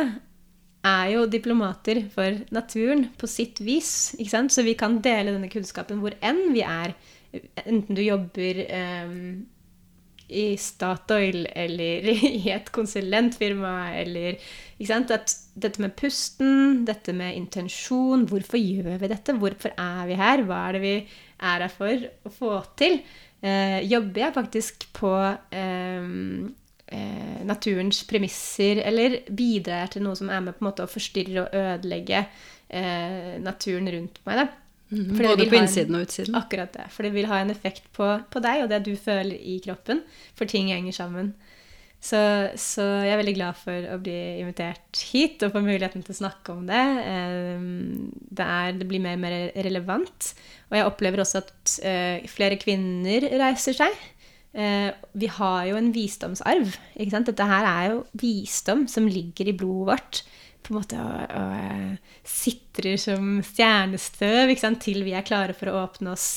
[0.89, 4.13] er jo diplomater for naturen på sitt vis.
[4.19, 4.53] ikke sant?
[4.53, 6.93] Så vi kan dele denne kunnskapen hvor enn vi er.
[7.65, 8.61] Enten du jobber
[10.29, 14.39] i Statoil eller i et konsulentfirma eller
[14.79, 19.35] dette med pusten, dette med intensjon Hvorfor gjør vi dette?
[19.35, 20.45] Hvorfor er vi her?
[20.47, 23.01] Hva er det vi er her for å få til,
[23.43, 25.13] eh, jobber jeg faktisk på
[25.51, 26.09] eh,
[26.89, 30.91] eh, naturens premisser, eller bidrar jeg til noe som er med på en måte å
[30.91, 32.25] forstyrre og ødelegge
[32.69, 34.45] eh, naturen rundt meg.
[34.45, 34.68] da.
[34.89, 36.37] Mm, både på innsiden og utsiden.
[36.39, 36.87] Akkurat det.
[36.95, 40.01] For det vil ha en effekt på, på, deg og det du føler i kroppen.
[40.39, 41.35] For ting henger sammen.
[41.99, 42.19] Så,
[42.55, 46.21] så, jeg er veldig glad for å bli invitert hit og få muligheten til å
[46.21, 46.85] snakke om det.
[47.11, 50.31] Ehm, det, er, det blir mer og mer relevant.
[50.71, 53.99] Og jeg opplever også at eh, flere kvinner reiser seg.
[54.55, 56.79] Eh, vi har jo en visdomsarv.
[56.97, 57.29] Ikke sant?
[57.29, 60.23] Dette her er jo visdom som ligger i blodet vårt.
[60.69, 64.53] På en måte og, og eh, sitrer som stjernestøv
[64.85, 66.31] til vi er klare for å åpne oss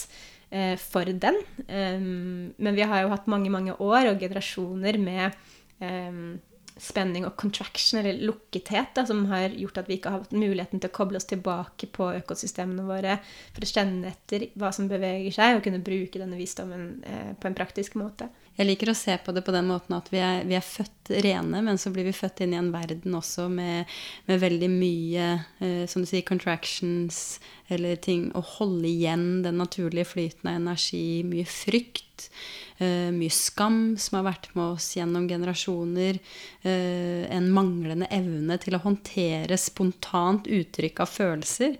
[0.84, 1.38] for den.
[1.72, 5.38] Um, men vi har jo hatt mange, mange år og generasjoner med
[5.80, 6.34] um,
[6.82, 10.82] spenning og contraction, eller lukkethet, da, som har gjort at vi ikke har hatt muligheten
[10.82, 13.18] til å koble oss tilbake på økosystemene våre
[13.52, 17.50] for å kjenne etter hva som beveger seg, og kunne bruke denne visdommen eh, på
[17.50, 18.32] en praktisk måte.
[18.62, 21.09] Jeg liker å se på det på den måten at vi er, vi er født
[21.26, 23.89] rene, men så blir vi født inn i en verden også med,
[24.28, 25.30] med veldig mye,
[25.66, 27.39] eh, som du sier, contractions,
[27.74, 32.30] eller ting å holde igjen den naturlige flyten av energi, mye frykt.
[32.78, 36.22] Eh, mye skam som har vært med oss gjennom generasjoner.
[36.62, 41.80] Eh, en manglende evne til å håndtere spontant uttrykk av følelser.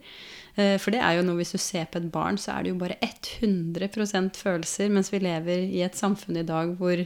[0.58, 2.74] Eh, For det er jo noe, hvis du ser på et barn, så er det
[2.74, 7.06] jo bare 100% følelser, mens vi lever i et samfunn i dag hvor,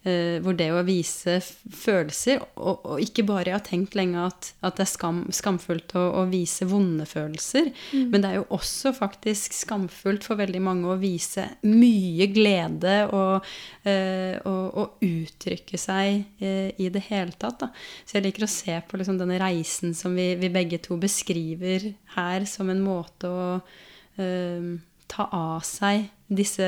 [0.00, 4.78] hvor det å vise følelser, og, og ikke bare jeg har tenkt lenge at, at
[4.78, 9.56] det er skam, skamfullt å, å vise vonde følelser, men det er jo også faktisk
[9.58, 13.46] skamfullt for veldig mange å vise mye glede og,
[13.84, 17.60] eh, og, og uttrykke seg eh, i det hele tatt.
[17.60, 17.70] Da.
[18.04, 21.90] Så jeg liker å se på liksom denne reisen som vi, vi begge to beskriver
[22.16, 23.42] her, som en måte å
[24.16, 24.70] eh,
[25.10, 26.66] ta av seg disse,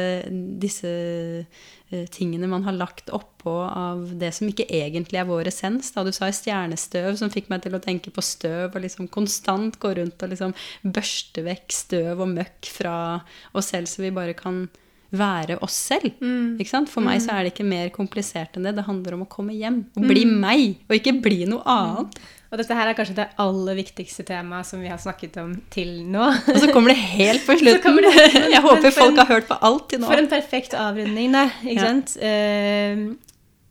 [0.59, 5.93] disse eh, tingene man har lagt oppå av det som ikke egentlig er vår essens.
[5.95, 9.79] Da du sa stjernestøv, som fikk meg til å tenke på støv, og liksom konstant
[9.83, 12.97] gå rundt og liksom børste vekk støv og møkk fra
[13.55, 14.65] oss selv, så vi bare kan
[15.13, 16.15] være oss selv.
[16.59, 16.91] Ikke sant?
[16.91, 18.79] For meg så er det ikke mer komplisert enn det.
[18.79, 22.23] Det handler om å komme hjem og bli meg, og ikke bli noe annet.
[22.53, 26.03] Og dette her er kanskje det aller viktigste temaet som vi har snakket om til
[26.05, 26.27] nå.
[26.53, 27.97] Og så kommer det helt på slutten.
[28.05, 30.07] det- Jeg håper for folk en- har hørt på alt til nå.
[30.13, 31.47] For en perfekt avrunding, da.
[31.65, 31.87] Ikke Ja.
[31.89, 32.17] sant?
[32.21, 33.17] Eh,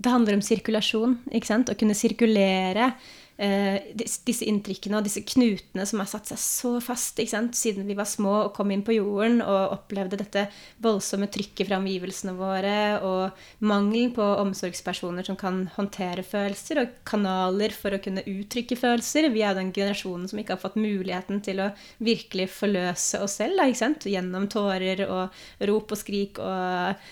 [0.02, 1.20] det handler om sirkulasjon.
[1.32, 1.70] Ikke sant?
[1.70, 2.94] Å kunne sirkulere
[3.38, 8.34] disse inntrykkene og disse knutene som har satt seg så fast siden vi var små
[8.44, 10.44] og kom inn på jorden og opplevde dette
[10.84, 12.76] voldsomme trykket fra omgivelsene våre
[13.08, 19.32] og mangelen på omsorgspersoner som kan håndtere følelser, og kanaler for å kunne uttrykke følelser.
[19.34, 21.72] Vi er den generasjonen som ikke har fått muligheten til å
[22.04, 27.12] virkelig forløse oss selv da, gjennom tårer og rop og skrik og?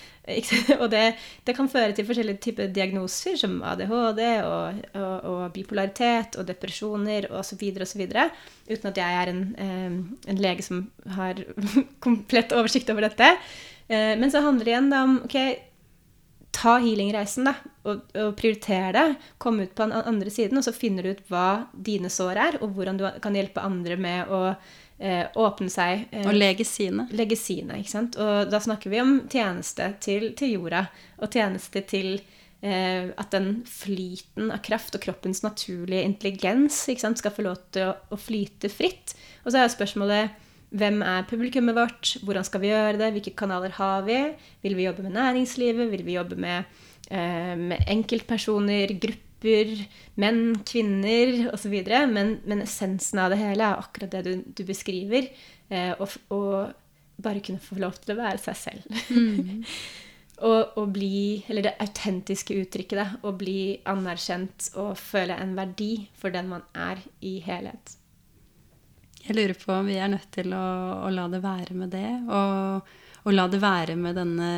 [0.81, 1.03] Og det,
[1.47, 7.29] det kan føre til forskjellige typer diagnoser, som ADHD og, og, og bipolaritet og depresjoner
[7.39, 7.63] osv.
[7.85, 8.03] osv.
[8.69, 10.85] Uten at jeg er en, eh, en lege som
[11.17, 11.41] har
[12.05, 13.33] komplett oversikt over dette.
[13.87, 15.39] Eh, Men så handler det igjen om ok,
[16.59, 17.53] ta healingreisen da,
[17.87, 19.07] og, og prioritere det.
[19.41, 22.59] Kom ut på den andre siden, og så finner du ut hva dine sår er,
[22.63, 24.41] og hvordan du kan hjelpe andre med å
[24.99, 26.07] eh, åpne seg.
[26.11, 27.07] eh, Og lege sine.
[27.11, 27.79] legge sine.
[27.79, 28.17] ikke sant?
[28.19, 30.87] Og da snakker vi om tjeneste til, til jorda,
[31.19, 32.19] og tjeneste til
[32.61, 37.89] eh, at den flyten av kraft og kroppens naturlige intelligens sant, skal få lov til
[37.89, 39.15] å, å flyte fritt.
[39.45, 40.29] Og så er spørsmålet
[40.69, 42.11] hvem er publikummet vårt?
[42.21, 43.13] Hvordan skal vi gjøre det?
[43.15, 44.19] Hvilke kanaler har vi?
[44.61, 45.89] Vil vi jobbe med næringslivet?
[45.89, 46.63] Vil vi jobbe med,
[47.09, 51.75] eh, med enkeltpersoner, grupper, menn, kvinner osv.?
[52.11, 55.29] Men, men essensen av det hele er akkurat det du, du beskriver.
[55.69, 58.99] Eh, og, og bare kunne få lov til å være seg selv.
[60.47, 63.07] og, og bli Eller det autentiske uttrykket, da.
[63.23, 67.95] Å bli anerkjent og føle en verdi for den man er i helhet.
[69.19, 70.65] Jeg lurer på om vi er nødt til å,
[71.05, 72.07] å la det være med det.
[72.31, 74.51] Og, og la det være med denne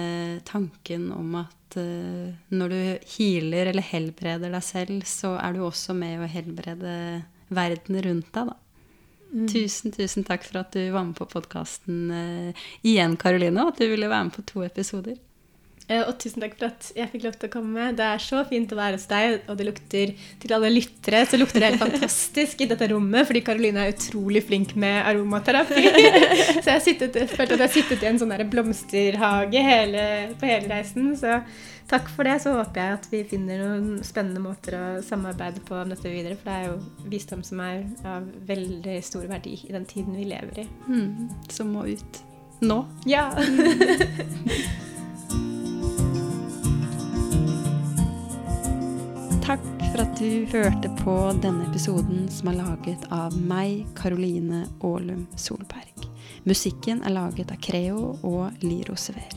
[0.48, 2.82] tanken om at uh, når du
[3.16, 6.96] healer eller helbreder deg selv, så er du også med å helbrede
[7.52, 8.58] verden rundt deg, da.
[9.48, 12.10] Tusen, tusen takk for at du var med på podkasten
[12.84, 15.16] igjen, Karoline, og at du ville være med på to episoder.
[15.92, 17.88] Eh, Og tusen takk for at jeg fikk lov til å komme.
[17.98, 21.40] Det er så fint å være hos deg, og det lukter til alle lyttere så
[21.40, 25.84] lukter det helt fantastisk i dette rommet, fordi Karoline er utrolig flink med aromaterapi.
[26.64, 30.04] Så jeg, sittet, følte at jeg har sittet i en sånn blomsterhage hele,
[30.40, 31.12] på hele reisen.
[31.20, 31.40] Så
[31.92, 32.38] takk for det.
[32.44, 36.38] Så håper jeg at vi finner noen spennende måter å samarbeide på om dette videre,
[36.40, 40.30] for det er jo visdom som er av veldig stor verdi i den tiden vi
[40.32, 40.68] lever i.
[40.88, 42.24] Mm, som må ut
[42.62, 42.84] nå.
[43.10, 43.28] Ja!
[49.52, 55.26] Takk for at du hørte på denne episoden som er laget av meg, Karoline Aalum
[55.36, 56.06] Solberg.
[56.48, 59.28] Musikken er laget av Creo og Liro Sever.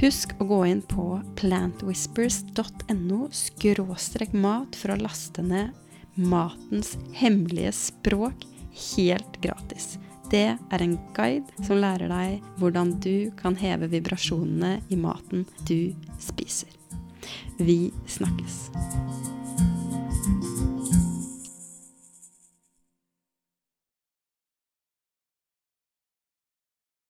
[0.00, 5.76] Husk å gå inn på plantwhispers.no skråstrek mat for å laste ned
[6.16, 8.48] Matens hemmelige språk
[8.96, 9.98] helt gratis.
[10.32, 15.92] Det er en guide som lærer deg hvordan du kan heve vibrasjonene i maten du
[16.16, 16.78] spiser.
[17.58, 18.70] Vi snakkes.